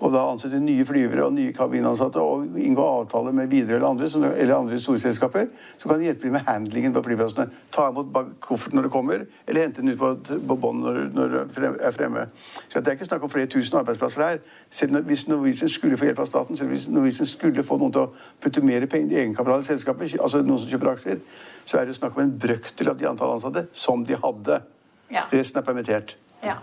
Og 0.00 0.12
da 0.14 0.22
ansette 0.30 0.56
nye 0.64 0.84
flyvere 0.88 1.26
og 1.26 1.34
nye 1.36 1.52
kabinansatte 1.52 2.22
og 2.24 2.56
inngå 2.56 2.80
avtaler 2.80 3.34
med 3.36 3.50
Widerøe 3.52 3.76
eller 3.76 3.88
andre, 3.88 4.08
som- 4.08 4.24
eller 4.24 4.54
andre 4.56 4.78
store 4.80 4.98
selskaper 4.98 5.48
som 5.78 5.90
kan 5.90 6.00
hjelpe 6.00 6.22
dem 6.22 6.32
med 6.32 6.40
handlingen 6.46 6.92
på 6.94 7.02
flyplassene. 7.04 7.50
Ta 7.70 7.88
imot 7.90 8.06
kofferten 8.40 8.76
når 8.76 8.82
det 8.82 8.90
kommer, 8.90 9.26
eller 9.46 9.60
hente 9.60 9.82
den 9.82 9.90
ut 9.90 9.98
på, 9.98 10.14
på 10.48 10.56
bånd 10.60 10.80
når, 10.80 11.10
når 11.14 11.28
det 11.28 11.76
er 11.84 11.90
fremme. 11.92 12.26
Så 12.68 12.80
Det 12.80 12.88
er 12.88 12.92
ikke 12.96 13.04
snakk 13.10 13.22
om 13.22 13.28
flere 13.30 13.46
tusen 13.46 13.78
arbeidsplasser 13.78 14.22
her. 14.24 14.38
Selv 14.70 14.92
når, 14.92 15.02
hvis 15.02 15.28
Norwegian 15.28 15.68
skulle 15.68 15.96
få 15.96 16.04
hjelp 16.08 16.18
av 16.18 16.26
staten, 16.26 16.56
selv 16.56 16.70
hvis 16.70 16.88
Norwegian 16.88 17.26
skulle 17.26 17.62
få 17.62 17.78
noen 17.78 17.92
til 17.92 18.00
å 18.00 18.10
putte 18.40 18.64
mer 18.64 18.86
penger 18.86 19.12
i 19.12 19.20
egenkapital 19.20 19.60
i 19.60 19.68
selskapet, 19.68 20.16
altså 20.20 20.42
noen 20.42 20.58
som 20.58 20.68
kjøper 20.68 20.94
aksjer, 20.94 21.20
så 21.66 21.78
er 21.78 21.84
det 21.84 21.96
snakk 21.96 22.16
om 22.16 22.22
en 22.24 22.38
brøkdel 22.38 22.88
av 22.88 22.96
de 22.98 23.08
antall 23.08 23.36
ansatte 23.36 23.66
som 23.72 24.04
de 24.04 24.16
hadde. 24.16 24.62
Ja. 25.10 25.26
Resten 25.32 25.60
er 25.60 25.66
permittert. 25.66 26.14
Ja. 26.42 26.56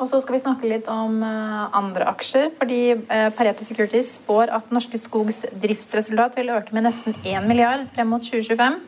Og 0.00 0.08
så 0.08 0.20
skal 0.24 0.38
vi 0.38 0.40
snakke 0.40 0.68
litt 0.68 0.88
om 0.88 1.20
eh, 1.26 1.76
andre 1.76 2.08
aksjer. 2.08 2.48
fordi 2.56 2.80
eh, 2.96 3.28
Pareto 3.36 3.64
Securities 3.66 4.14
spår 4.16 4.52
at 4.56 4.72
Norske 4.72 4.98
Skogs 4.98 5.44
driftsresultat 5.62 6.38
vil 6.40 6.52
øke 6.56 6.74
med 6.76 6.88
nesten 6.88 7.16
1 7.20 7.48
milliard 7.48 7.84
frem 7.92 8.08
mot 8.08 8.24
2025. 8.24 8.80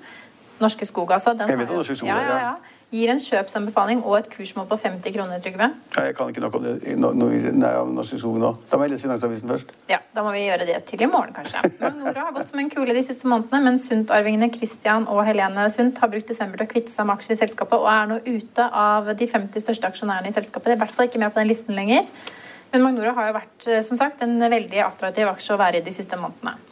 Norske 0.62 0.87
Skog, 0.87 1.12
altså. 1.12 1.35
Den 1.37 1.48
Jeg 1.48 1.59
vet 1.59 1.68
at 1.68 1.77
Norske 1.77 1.96
Skog 1.96 2.09
ja, 2.09 2.20
ja, 2.22 2.38
ja. 2.38 2.55
Gir 2.93 3.09
en 3.09 3.21
kjøpsanbefaling 3.25 4.03
og 4.05 4.19
et 4.19 4.27
kursmål 4.29 4.67
på 4.69 4.77
50 4.83 5.15
kroner, 5.15 5.39
Trygve. 5.41 5.71
Ja, 5.95 6.03
jeg 6.11 6.17
kan 6.19 6.29
ikke 6.29 6.43
nok 6.45 6.59
om 6.59 6.67
det 6.67 6.75
i 6.85 6.97
no, 7.01 7.15
no, 7.17 7.31
nei, 7.33 7.71
om 7.81 7.95
Norske 7.97 8.19
Skog 8.21 8.37
nå. 8.43 8.51
Da 8.69 8.77
må 8.77 8.85
jeg 8.85 8.93
lese 8.93 9.07
Finansavisen 9.07 9.49
først. 9.49 9.73
Ja, 9.89 10.03
Da 10.13 10.21
må 10.27 10.35
vi 10.35 10.43
gjøre 10.45 10.67
det 10.69 10.77
til 10.91 11.01
i 11.01 11.09
morgen, 11.09 11.33
kanskje. 11.33 11.63
Magnora 11.81 12.27
har 12.27 12.35
gått 12.37 12.53
som 12.53 12.61
en 12.61 12.69
kule 12.73 12.93
de 12.93 13.05
siste 13.07 13.29
månedene, 13.33 13.63
men 13.65 13.81
Sundt-arvingene 13.81 14.51
Christian 14.53 15.09
og 15.09 15.23
Helene 15.25 15.65
Sundt 15.73 16.03
har 16.05 16.13
brukt 16.13 16.29
desember 16.29 16.61
til 16.61 16.69
å 16.69 16.73
kvitte 16.75 16.93
seg 16.93 17.09
med 17.09 17.17
aksjer 17.17 17.39
i 17.39 17.41
selskapet 17.47 17.81
og 17.81 17.89
er 17.95 18.11
nå 18.11 18.21
ute 18.29 18.69
av 18.85 19.09
de 19.17 19.31
50 19.31 19.65
største 19.65 19.89
aksjonærene 19.89 20.29
i 20.29 20.37
selskapet. 20.37 20.69
De 20.69 20.77
er 20.77 20.81
i 20.81 20.83
hvert 20.85 20.93
fall 20.99 21.09
ikke 21.09 21.23
med 21.23 21.33
på 21.33 21.41
den 21.41 21.49
listen 21.49 21.79
lenger. 21.79 22.05
Men 22.75 22.85
Magnora 22.85 23.17
har 23.17 23.31
jo 23.31 23.39
vært 23.39 23.71
eh, 23.73 23.81
som 23.89 23.97
sagt, 24.01 24.21
en 24.21 24.37
veldig 24.53 24.85
attraktiv 24.85 25.33
aksje 25.33 25.57
å 25.57 25.61
være 25.61 25.81
i 25.81 25.87
de 25.89 25.97
siste 25.97 26.21
månedene. 26.21 26.72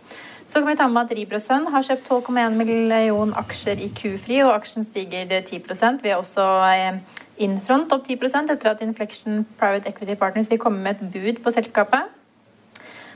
Så 0.51 0.59
kan 0.59 0.67
vi 0.67 0.75
ta 0.77 0.89
med 0.89 1.07
at 1.07 1.13
Ribro 1.15 1.39
Sønn 1.39 1.69
har 1.71 1.85
kjøpt 1.87 2.09
12,1 2.11 2.57
million 2.59 3.31
aksjer 3.39 3.79
i 3.79 3.87
Q-Fri, 3.95 4.41
og 4.43 4.51
aksjen 4.57 4.83
stiger 4.83 5.31
10% 5.31 6.03
Vi 6.03 6.11
har 6.11 6.19
også 6.19 6.47
eh, 6.67 6.99
Infront 7.47 7.93
opp 7.95 8.09
10 8.09 8.17
etter 8.41 8.71
at 8.73 8.83
Inflection 8.83 9.47
Private 9.61 9.89
Equity 9.89 10.17
Partners 10.19 10.51
vil 10.51 10.59
komme 10.59 10.83
med 10.83 10.91
et 10.91 11.13
bud 11.13 11.43
på 11.45 11.51
selskapet. 11.55 12.11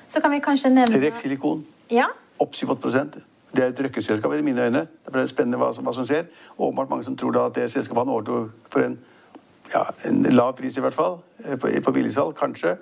Så 0.08 0.20
kan 0.20 0.30
vi 0.30 0.38
kanskje 0.38 0.70
nevne 0.70 1.02
Rex 1.02 1.24
Silikon 1.24 1.66
Ja, 1.90 2.06
opp 2.38 2.54
7-8 2.54 3.10
Det 3.50 3.64
er 3.64 3.68
et 3.68 3.80
røkkeselskap 3.80 4.32
i 4.32 4.42
mine 4.42 4.62
øyne. 4.62 4.86
Derfor 5.04 5.18
er 5.18 5.22
det 5.22 5.30
spennende 5.30 5.58
hva 5.58 5.74
som, 5.74 5.84
hva 5.84 5.92
som 5.92 6.06
skjer. 6.06 6.30
Og 6.56 6.68
åpenbart 6.68 6.90
mange 6.90 7.04
som 7.04 7.16
tror 7.16 7.32
da 7.32 7.46
at 7.46 7.54
det 7.54 7.70
selskapet 7.70 8.00
han 8.00 8.14
overtok 8.14 8.50
for 8.70 8.80
en, 8.86 8.98
ja, 9.74 9.82
en 10.06 10.22
lav 10.22 10.54
pris, 10.56 10.76
i 10.76 10.80
hvert 10.80 10.94
fall, 10.94 11.18
eh, 11.44 11.58
på, 11.58 11.68
på 11.84 11.92
billigsalg, 11.92 12.34
kanskje. 12.38 12.76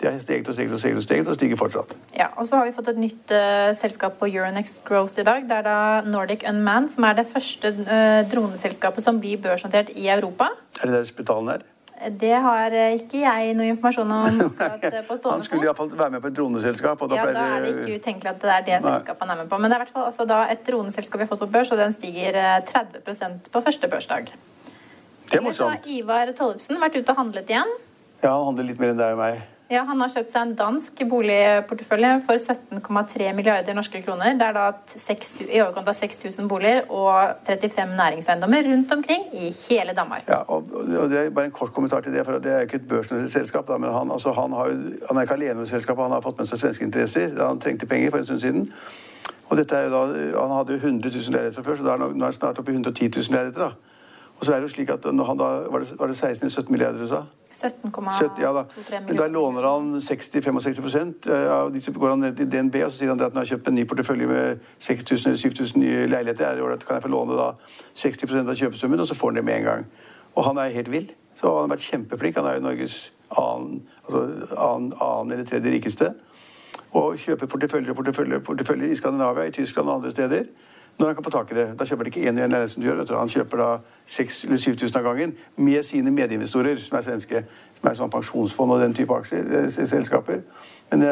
Det 0.00 0.10
har 0.12 0.18
steget 0.20 0.48
og 0.48 0.54
steget 0.54 0.72
og 0.72 0.78
steget 0.78 0.96
og 0.96 1.02
steget 1.02 1.28
og 1.28 1.34
stiger 1.38 1.56
fortsatt. 1.56 1.94
ja. 2.18 2.26
Og 2.36 2.46
så 2.46 2.56
har 2.56 2.66
vi 2.66 2.72
fått 2.76 2.88
et 2.92 2.98
nytt 3.00 3.32
uh, 3.32 3.72
selskap 3.80 4.18
på 4.20 4.28
Euronex 4.28 4.80
Growth 4.84 5.20
i 5.20 5.24
dag. 5.24 5.46
Det 5.48 5.56
er 5.56 5.62
da 5.64 5.78
Nordic 6.04 6.44
Unmanned, 6.48 6.92
som 6.92 7.04
er 7.04 7.16
det 7.16 7.26
første 7.30 7.72
uh, 7.72 8.20
droneselskapet 8.32 9.04
som 9.04 9.20
blir 9.20 9.40
børsnotert 9.40 9.94
i 9.96 10.08
Europa. 10.08 10.50
Er 10.82 10.86
det 10.86 10.98
der 10.98 11.08
spitalen 11.08 11.48
er? 11.48 11.64
Det 11.96 12.32
har 12.44 12.74
eh, 12.76 12.98
ikke 12.98 13.22
jeg 13.22 13.52
noe 13.56 13.70
informasjon 13.72 14.10
om 14.12 14.26
eh, 14.28 14.96
Han 15.08 15.44
skulle 15.46 15.64
iallfall 15.64 15.88
være 15.96 16.12
med 16.16 16.20
på 16.20 16.28
et 16.28 16.36
droneselskap. 16.36 17.00
Ja, 17.08 17.24
da 17.32 17.46
er 17.56 17.64
det 17.64 17.70
ikke 17.72 18.02
utenkelig 18.02 18.32
at 18.34 18.42
det 18.42 18.52
er 18.52 18.66
det 18.66 18.76
Nei. 18.82 18.92
selskapet 18.98 19.24
han 19.24 19.32
er 19.32 19.40
med 19.40 19.48
på. 19.48 19.60
Men 19.62 19.72
det 19.72 19.78
er 19.78 19.80
i 19.80 19.84
hvert 19.86 19.94
fall 19.94 20.08
altså, 20.10 20.26
da 20.28 20.42
et 20.52 20.60
droneselskap 20.68 21.22
vi 21.22 21.24
har 21.24 21.32
fått 21.32 21.44
på 21.46 21.50
børs, 21.56 21.72
og 21.72 21.80
den 21.80 21.96
stiger 21.96 22.36
eh, 22.36 22.60
30 22.68 23.48
på 23.52 23.64
første 23.64 23.88
børsdag. 23.88 24.28
Det 24.28 25.38
er 25.38 25.40
Ellers 25.40 25.58
har 25.58 25.72
morsomt. 25.72 25.88
Ivar 25.90 26.32
Tollefsen 26.36 26.80
vært 26.84 27.00
ute 27.00 27.16
og 27.16 27.22
handlet 27.22 27.52
igjen. 27.54 27.76
Ja, 28.20 28.34
han 28.34 28.50
handler 28.50 28.68
litt 28.68 28.82
mer 28.82 28.92
enn 28.92 29.00
deg 29.00 29.16
og 29.16 29.22
meg. 29.24 29.40
Ja, 29.66 29.80
Han 29.82 29.98
har 29.98 30.12
kjøpt 30.12 30.30
seg 30.30 30.44
en 30.46 30.52
dansk 30.54 31.00
boligportefølje 31.10 32.10
for 32.28 32.38
17,3 32.38 33.32
milliarder 33.34 33.74
norske 33.74 33.98
kroner. 34.04 34.36
Det 34.38 34.46
er 34.46 34.54
da 34.54 34.66
6 34.86 35.32
i 35.42 35.58
overkant 35.58 35.88
av 35.90 35.96
6000 35.98 36.46
boliger 36.46 36.84
og 36.94 37.40
35 37.48 37.96
næringseiendommer 37.98 38.62
rundt 38.68 38.94
omkring 38.94 39.24
i 39.34 39.50
hele 39.64 39.96
Danmark. 39.96 40.22
Ja, 40.30 40.44
og, 40.46 40.70
og 40.70 41.10
det 41.10 41.18
er 41.18 41.34
bare 41.34 41.50
en 41.50 41.56
kort 41.56 41.74
kommentar 41.74 42.06
til 42.06 42.14
det, 42.14 42.22
for 42.28 42.38
det 42.38 42.52
er 42.52 42.62
jo 42.62 42.68
ikke 42.68 42.78
et 42.78 42.86
børsnotert 42.88 43.32
selskap. 43.32 43.66
Da, 43.66 43.80
men 43.82 43.90
han, 43.90 44.12
altså, 44.14 44.36
han, 44.38 44.54
har 44.54 44.70
han 45.08 45.16
er 45.16 45.26
ikke 45.26 45.34
alene 45.34 45.58
med 45.64 45.66
selskapet, 45.66 46.04
han 46.04 46.14
har 46.14 46.22
fått 46.22 46.38
med 46.38 46.46
seg 46.46 46.62
svenske 46.62 46.86
interesser. 46.86 47.34
Han 47.42 47.58
trengte 47.60 47.90
penger 47.90 48.14
for 48.14 48.22
en 48.22 48.30
stund 48.30 48.40
siden. 48.46 48.70
Og 49.50 49.58
dette 49.58 49.74
er 49.74 49.90
jo 49.90 49.96
da, 49.96 50.22
Han 50.38 50.56
hadde 50.60 50.78
jo 50.78 50.78
100 50.78 51.10
000 51.10 51.34
leiligheter 51.34 51.58
fra 51.58 51.66
før, 51.72 51.82
så 51.82 51.98
nå 51.98 52.06
er 52.14 52.24
han 52.30 52.38
snart 52.38 52.62
oppe 52.62 52.70
i 52.70 52.78
110 52.78 53.10
000 53.18 53.34
leiligheter. 53.34 53.66
da. 53.66 53.95
Og 54.38 54.46
så 54.46 54.52
er 54.52 54.60
det 54.60 54.68
jo 54.68 54.74
slik 54.74 54.92
at 54.92 55.06
når 55.12 55.24
han 55.24 55.38
da, 55.40 55.50
Var 55.72 55.82
det, 55.82 55.98
var 55.98 56.06
det 56.12 56.16
16 56.16 56.44
eller 56.44 56.52
17 56.52 56.72
milliarder 56.72 57.02
du 57.02 57.08
sa? 57.08 57.24
17,23 57.56 58.42
ja. 58.42 58.64
Men 59.06 59.16
da 59.16 59.26
låner 59.26 59.62
han 59.62 59.94
60-65 60.00 61.30
eh, 61.32 61.52
av 61.52 61.72
de 61.72 61.80
som 61.80 61.94
går 61.94 62.10
han 62.12 62.20
ned 62.20 62.36
til 62.36 62.50
DNB 62.52 62.74
og 62.84 62.90
så 62.90 62.98
sier 62.98 63.08
han 63.08 63.20
at 63.20 63.32
han 63.32 63.40
har 63.40 63.48
kjøpt 63.48 63.70
en 63.70 63.78
ny 63.78 63.86
portefølje 63.88 64.28
med 64.28 64.66
6000 64.78 65.30
eller 65.30 65.40
7000 65.40 65.80
nye 65.80 66.02
leiligheter. 66.10 66.44
Er 66.52 66.84
kan 66.84 66.98
jeg 66.98 67.06
få 67.06 67.12
låne 67.14 67.38
da 67.38 67.54
60% 67.96 68.52
av 68.52 68.60
kjøpesummen, 68.60 69.00
og 69.00 69.08
så 69.08 69.16
får 69.16 69.32
han 69.32 69.40
det 69.40 69.44
med 69.48 69.56
en 69.62 69.64
gang. 69.70 69.88
Og 70.34 70.44
han 70.44 70.60
er 70.60 70.74
helt 70.76 70.92
vill. 70.92 71.08
Så 71.36 71.48
han 71.48 71.64
har 71.64 71.72
vært 71.72 71.88
kjempeflink. 71.88 72.36
Han 72.36 72.50
er 72.50 72.58
jo 72.58 72.66
Norges 72.66 72.98
annen, 73.30 73.82
altså 74.04 74.22
annen, 74.52 74.92
annen 75.00 75.32
eller 75.32 75.48
tredje 75.48 75.72
rikeste. 75.72 76.12
Og 76.92 77.16
kjøper 77.24 77.48
porteføljer 77.48 77.92
og 77.92 77.96
porteføljer, 77.96 78.44
porteføljer 78.44 78.92
i 78.92 79.00
Skandinavia, 79.00 79.48
i 79.48 79.56
Tyskland 79.56 79.88
og 79.88 80.02
andre 80.02 80.12
steder. 80.12 80.44
Når 80.98 81.06
han 81.06 81.14
kan 81.14 81.24
få 81.24 81.30
tak 81.30 81.52
i 81.52 81.54
det. 81.54 81.66
Da 81.78 81.84
kjøper 81.84 82.04
han 82.04 82.12
ikke 82.12 82.30
én 82.30 82.68
som 82.68 82.82
du 82.82 82.88
gjør. 82.88 83.18
Han 83.18 83.28
kjøper 83.28 83.60
da 83.60 83.70
6000 84.06 84.48
eller 84.48 84.62
7000 84.62 84.96
av 84.96 85.04
gangen 85.04 85.34
med 85.56 85.82
sine 85.84 86.10
medinvestorer, 86.10 86.78
som 86.80 86.98
er 86.98 87.02
svenske. 87.02 87.44
som 87.76 87.90
er 87.90 87.94
sånn 87.94 88.10
pensjonsfond 88.10 88.72
og 88.72 88.80
den 88.80 88.94
type 88.94 89.12
aksjer, 89.12 89.44
eh, 89.52 89.86
selskaper. 89.86 90.40
Men 90.90 91.00
det, 91.00 91.10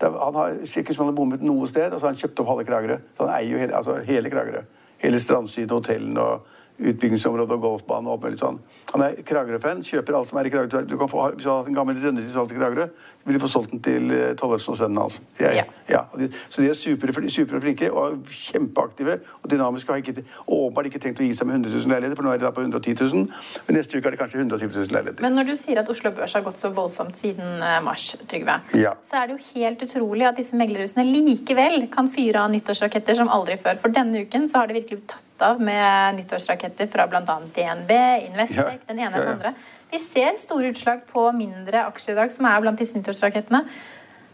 han 0.00 0.34
har 0.34 0.54
sikkert 0.64 0.96
som 0.96 1.06
han 1.06 1.12
har 1.12 1.16
bommet 1.16 1.42
noe 1.42 1.66
sted, 1.68 1.92
og 1.92 2.00
så 2.00 2.06
har 2.06 2.14
han 2.14 2.20
kjøpt 2.20 2.40
opp 2.40 2.48
halve 2.52 2.64
Kragerø. 2.64 2.98
Så 3.16 3.26
han 3.26 3.34
eier 3.34 3.52
jo 3.52 3.58
hele, 3.58 3.74
altså 3.76 3.96
hele 4.06 4.30
Kragerø. 4.30 4.62
Hele 5.02 5.20
strandsiden, 5.20 5.74
hotellene 5.74 6.20
og 6.20 6.46
utbyggingsområdet 6.82 7.56
og 7.56 7.64
golfbanen 7.66 8.10
og 8.10 8.16
alt 8.16 8.26
mulig 8.26 8.40
sånn. 8.40 8.60
Han 8.92 9.04
er 9.06 9.16
Kragerø-fan, 9.24 9.80
kjøper 9.86 10.18
alt 10.18 10.28
som 10.28 10.38
er 10.40 10.48
i 10.48 10.52
Kragerø. 10.52 10.82
Du 10.88 10.98
kan 11.00 11.08
få, 11.08 11.24
hvis 11.36 11.46
du 11.46 11.50
har 11.50 11.62
hatt 11.62 11.70
en 11.70 11.76
gammel 11.78 12.00
rønne 12.02 12.24
til 12.24 12.56
i 12.56 12.58
Kragerø, 12.58 12.88
vil 13.24 13.38
du 13.38 13.40
få 13.40 13.48
solgt 13.48 13.72
den 13.72 13.82
til 13.84 14.10
eh, 14.12 14.32
Tollefsen 14.38 14.74
og 14.74 14.78
sønnen 14.80 15.00
hans. 15.00 15.20
Altså. 15.22 15.52
ja. 15.56 15.64
ja 15.88 16.02
de, 16.18 16.28
så 16.50 16.62
de 16.62 16.68
er 16.68 16.78
superflinke 16.78 17.32
super 17.32 17.62
flinke 17.62 17.88
og 17.92 18.26
kjempeaktive 18.28 19.18
og 19.42 19.50
dynamiske. 19.50 19.92
Har 19.92 20.02
ikke, 20.02 20.24
åpenbart 20.46 20.90
ikke 20.90 21.00
tenkt 21.02 21.22
å 21.22 21.26
gi 21.26 21.34
seg 21.38 21.48
med 21.48 21.60
100 21.62 21.72
000 21.78 21.94
leiligheter, 21.94 22.18
for 22.18 22.26
nå 22.26 22.34
er 22.34 22.42
de 22.42 22.46
da 22.46 22.52
på 22.54 22.64
110 22.66 22.96
000. 23.00 23.26
Men 23.68 23.78
neste 23.78 23.98
uke 23.98 24.10
er 24.10 24.16
det 24.16 24.20
kanskje 24.20 24.42
120 24.42 24.76
000 24.76 24.96
leiligheter. 24.96 25.24
Men 25.24 25.38
når 25.38 25.52
du 25.52 25.56
sier 25.60 25.82
at 25.82 25.90
Oslo 25.92 26.12
Børs 26.16 26.36
har 26.36 26.44
gått 26.46 26.60
så 26.60 26.72
voldsomt 26.74 27.18
siden 27.18 27.62
eh, 27.62 27.80
mars, 27.84 28.12
Trygve, 28.28 28.60
ja. 28.78 28.94
så 29.06 29.22
er 29.22 29.28
det 29.30 29.38
jo 29.38 29.58
helt 29.58 29.84
utrolig 29.86 30.28
at 30.28 30.38
disse 30.40 30.58
meglerhusene 30.58 31.06
likevel 31.08 31.86
kan 31.92 32.10
fyre 32.12 32.44
av 32.44 32.52
nyttårsraketter 32.52 33.22
som 33.22 33.32
aldri 33.32 33.58
før. 33.60 33.80
For 33.80 33.94
denne 33.94 34.26
uken 34.26 34.50
så 34.50 34.62
har 34.62 34.70
det 34.70 34.82
virkelig 34.82 35.06
tatt 35.14 35.31
av 35.44 35.60
med 35.62 36.18
nyttårsraketter 36.20 36.88
fra 36.90 37.06
bl.a. 37.10 37.36
DNB, 37.56 37.92
Investec, 38.28 38.58
ja. 38.58 38.80
den 38.88 39.02
ene 39.02 39.12
og 39.12 39.20
den 39.20 39.32
andre. 39.36 39.54
Vi 39.92 40.00
ser 40.02 40.38
store 40.40 40.72
utslag 40.72 41.04
på 41.08 41.26
mindre 41.36 41.86
aksjer 41.90 42.14
i 42.16 42.20
dag, 42.22 42.32
som 42.32 42.48
er 42.48 42.64
blant 42.64 42.80
disse 42.80 42.96
nyttårsrakettene. 42.98 43.64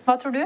Hva 0.06 0.16
tror 0.20 0.36
du? 0.36 0.42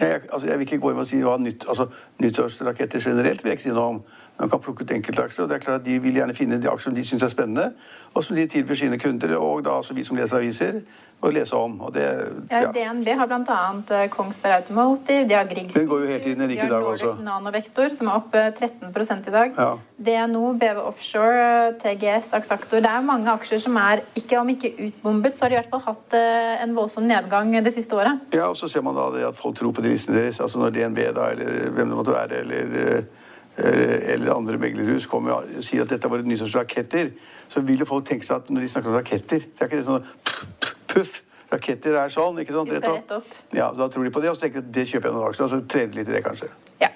Jeg, 0.00 0.20
altså, 0.32 0.46
jeg 0.48 0.58
vil 0.58 0.66
ikke 0.66 0.80
gå 0.82 0.90
inn 0.90 1.00
og 1.02 1.06
si 1.06 1.20
hva 1.22 1.36
nytt, 1.38 1.66
altså, 1.70 1.88
nyttårsraketter 2.22 3.02
generelt 3.02 3.44
vil 3.44 3.52
jeg 3.52 3.60
ikke 3.60 3.66
si 3.68 3.74
noe 3.74 3.96
om. 3.96 4.00
Man 4.38 4.50
kan 4.50 4.60
plukke 4.60 4.82
ut 4.82 4.90
enkeltaksjer, 4.90 5.44
og 5.44 5.50
det 5.50 5.56
er 5.56 5.62
klart 5.62 5.80
at 5.80 5.86
De 5.86 5.98
vil 6.02 6.16
gjerne 6.18 6.34
finne 6.34 6.58
de 6.58 6.66
aksjer 6.70 6.90
som 6.90 6.94
de 6.96 7.04
syns 7.06 7.22
er 7.22 7.30
spennende, 7.30 7.68
og 8.14 8.24
som 8.24 8.36
de 8.36 8.46
tilbyr 8.50 8.74
sine 8.74 8.98
kunder, 8.98 9.36
og 9.38 9.64
da 9.64 9.76
altså 9.78 9.94
vi 9.94 10.04
som 10.04 10.18
leser 10.18 10.40
aviser, 10.40 10.80
å 11.24 11.30
lese 11.32 11.56
om. 11.56 11.76
Og 11.86 11.92
det, 11.94 12.04
ja. 12.50 12.64
ja 12.66 12.72
DNB 12.74 13.08
har 13.16 13.30
bl.a. 13.30 13.60
Eh, 13.96 14.04
Kongsberg 14.12 14.58
Automotive, 14.58 15.24
de 15.30 15.36
har 15.38 15.48
Griegs 15.48 15.76
Den 15.76 15.86
går 15.88 16.04
jo 16.04 16.10
helt 16.10 16.26
inn 16.28 16.44
i 16.44 16.58
dag 16.58 16.88
også. 16.90 17.14
Nanovektor, 17.24 17.94
som 17.96 18.10
er 18.10 18.18
opp 18.18 18.34
13 18.34 19.30
i 19.30 19.34
dag. 19.34 19.56
Ja. 19.56 19.70
DNO, 20.08 20.44
BV 20.60 20.82
Offshore, 20.82 21.48
TGS, 21.80 22.34
Axactor. 22.36 22.82
Det 22.84 22.90
er 22.90 23.06
mange 23.06 23.32
aksjer 23.32 23.62
som 23.64 23.78
er, 23.80 24.04
ikke 24.18 24.42
om 24.42 24.52
ikke 24.52 24.74
utbombet, 24.88 25.38
så 25.38 25.46
har 25.46 25.54
de 25.54 25.58
i 25.58 25.62
hvert 25.62 25.72
fall 25.72 25.84
hatt 25.88 26.18
eh, 26.18 26.54
en 26.64 26.76
voldsom 26.76 27.06
nedgang 27.08 27.54
det 27.64 27.74
siste 27.76 27.96
året. 27.96 28.26
Ja, 28.34 28.50
og 28.50 28.58
så 28.60 28.68
ser 28.68 28.84
man 28.84 28.98
da 28.98 29.08
at 29.30 29.38
folk 29.38 29.56
tror 29.58 29.72
på 29.76 29.84
drissene 29.84 30.20
deres. 30.20 30.42
Altså 30.44 30.60
når 30.60 30.74
DNB, 30.76 31.04
da, 31.16 31.30
eller 31.32 31.70
hvem 31.70 31.94
det 31.94 32.02
måtte 32.02 32.18
være, 32.18 32.42
eller 32.44 32.80
eh, 32.84 33.22
eller 33.58 34.34
andre 34.34 34.58
meglerhus 34.58 35.06
kommer 35.06 35.36
og 35.36 35.62
sier 35.62 35.84
at 35.84 35.92
dette 35.94 36.10
var 36.10 36.22
et 36.22 36.26
nyttårsraketter, 36.26 37.12
så 37.48 37.62
vil 37.62 37.84
jo 37.84 37.86
folk 37.88 38.08
tenke 38.08 38.26
seg 38.26 38.42
at 38.42 38.50
når 38.50 38.66
de 38.66 38.72
snakker 38.72 38.90
om 38.90 38.98
raketter, 38.98 39.46
så 39.54 39.64
er 39.64 39.70
ikke 39.70 39.80
det 39.82 39.86
sånn 39.86 40.08
puff. 40.90 41.22
Raketter 41.52 41.94
er 42.00 42.10
sånn, 42.10 42.40
ikke 42.42 42.56
sant? 42.56 42.72
Rett 42.72 43.12
opp. 43.14 43.34
Ja, 43.54 43.70
Da 43.76 43.88
tror 43.88 44.04
de 44.04 44.10
på 44.10 44.22
det, 44.24 44.32
og 44.32 44.38
så 44.38 44.46
tenker 44.46 44.60
de 44.60 44.66
at 44.66 44.74
det 44.74 44.86
kjøper 44.90 45.10
jeg 45.10 45.14
noen 45.14 45.28
aksjer, 45.28 45.44
og 45.44 45.52
så 45.52 45.60
trener 45.70 46.00
litt 46.00 46.10
i 46.10 46.16
det, 46.16 46.24
kanskje. 46.24 46.50
Ja. 46.82 46.90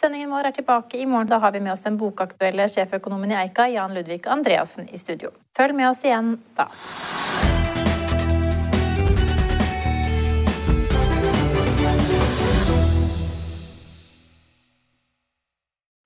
Sendingen 0.00 0.32
vår 0.32 0.48
er 0.48 0.56
tilbake 0.56 0.98
i 0.98 1.06
morgen. 1.06 1.28
Da 1.28 1.38
har 1.38 1.52
vi 1.52 1.60
med 1.60 1.74
oss 1.76 1.84
den 1.84 2.00
bokaktuelle 2.00 2.66
sjeføkonomen 2.72 3.36
i 3.36 3.38
Eika, 3.44 3.68
Jan 3.68 3.94
Ludvig 3.94 4.26
Andreassen, 4.26 4.88
i 4.88 4.98
studio. 4.98 5.34
Følg 5.56 5.76
med 5.76 5.92
oss 5.92 6.04
igjen 6.08 6.38
da. 6.56 6.70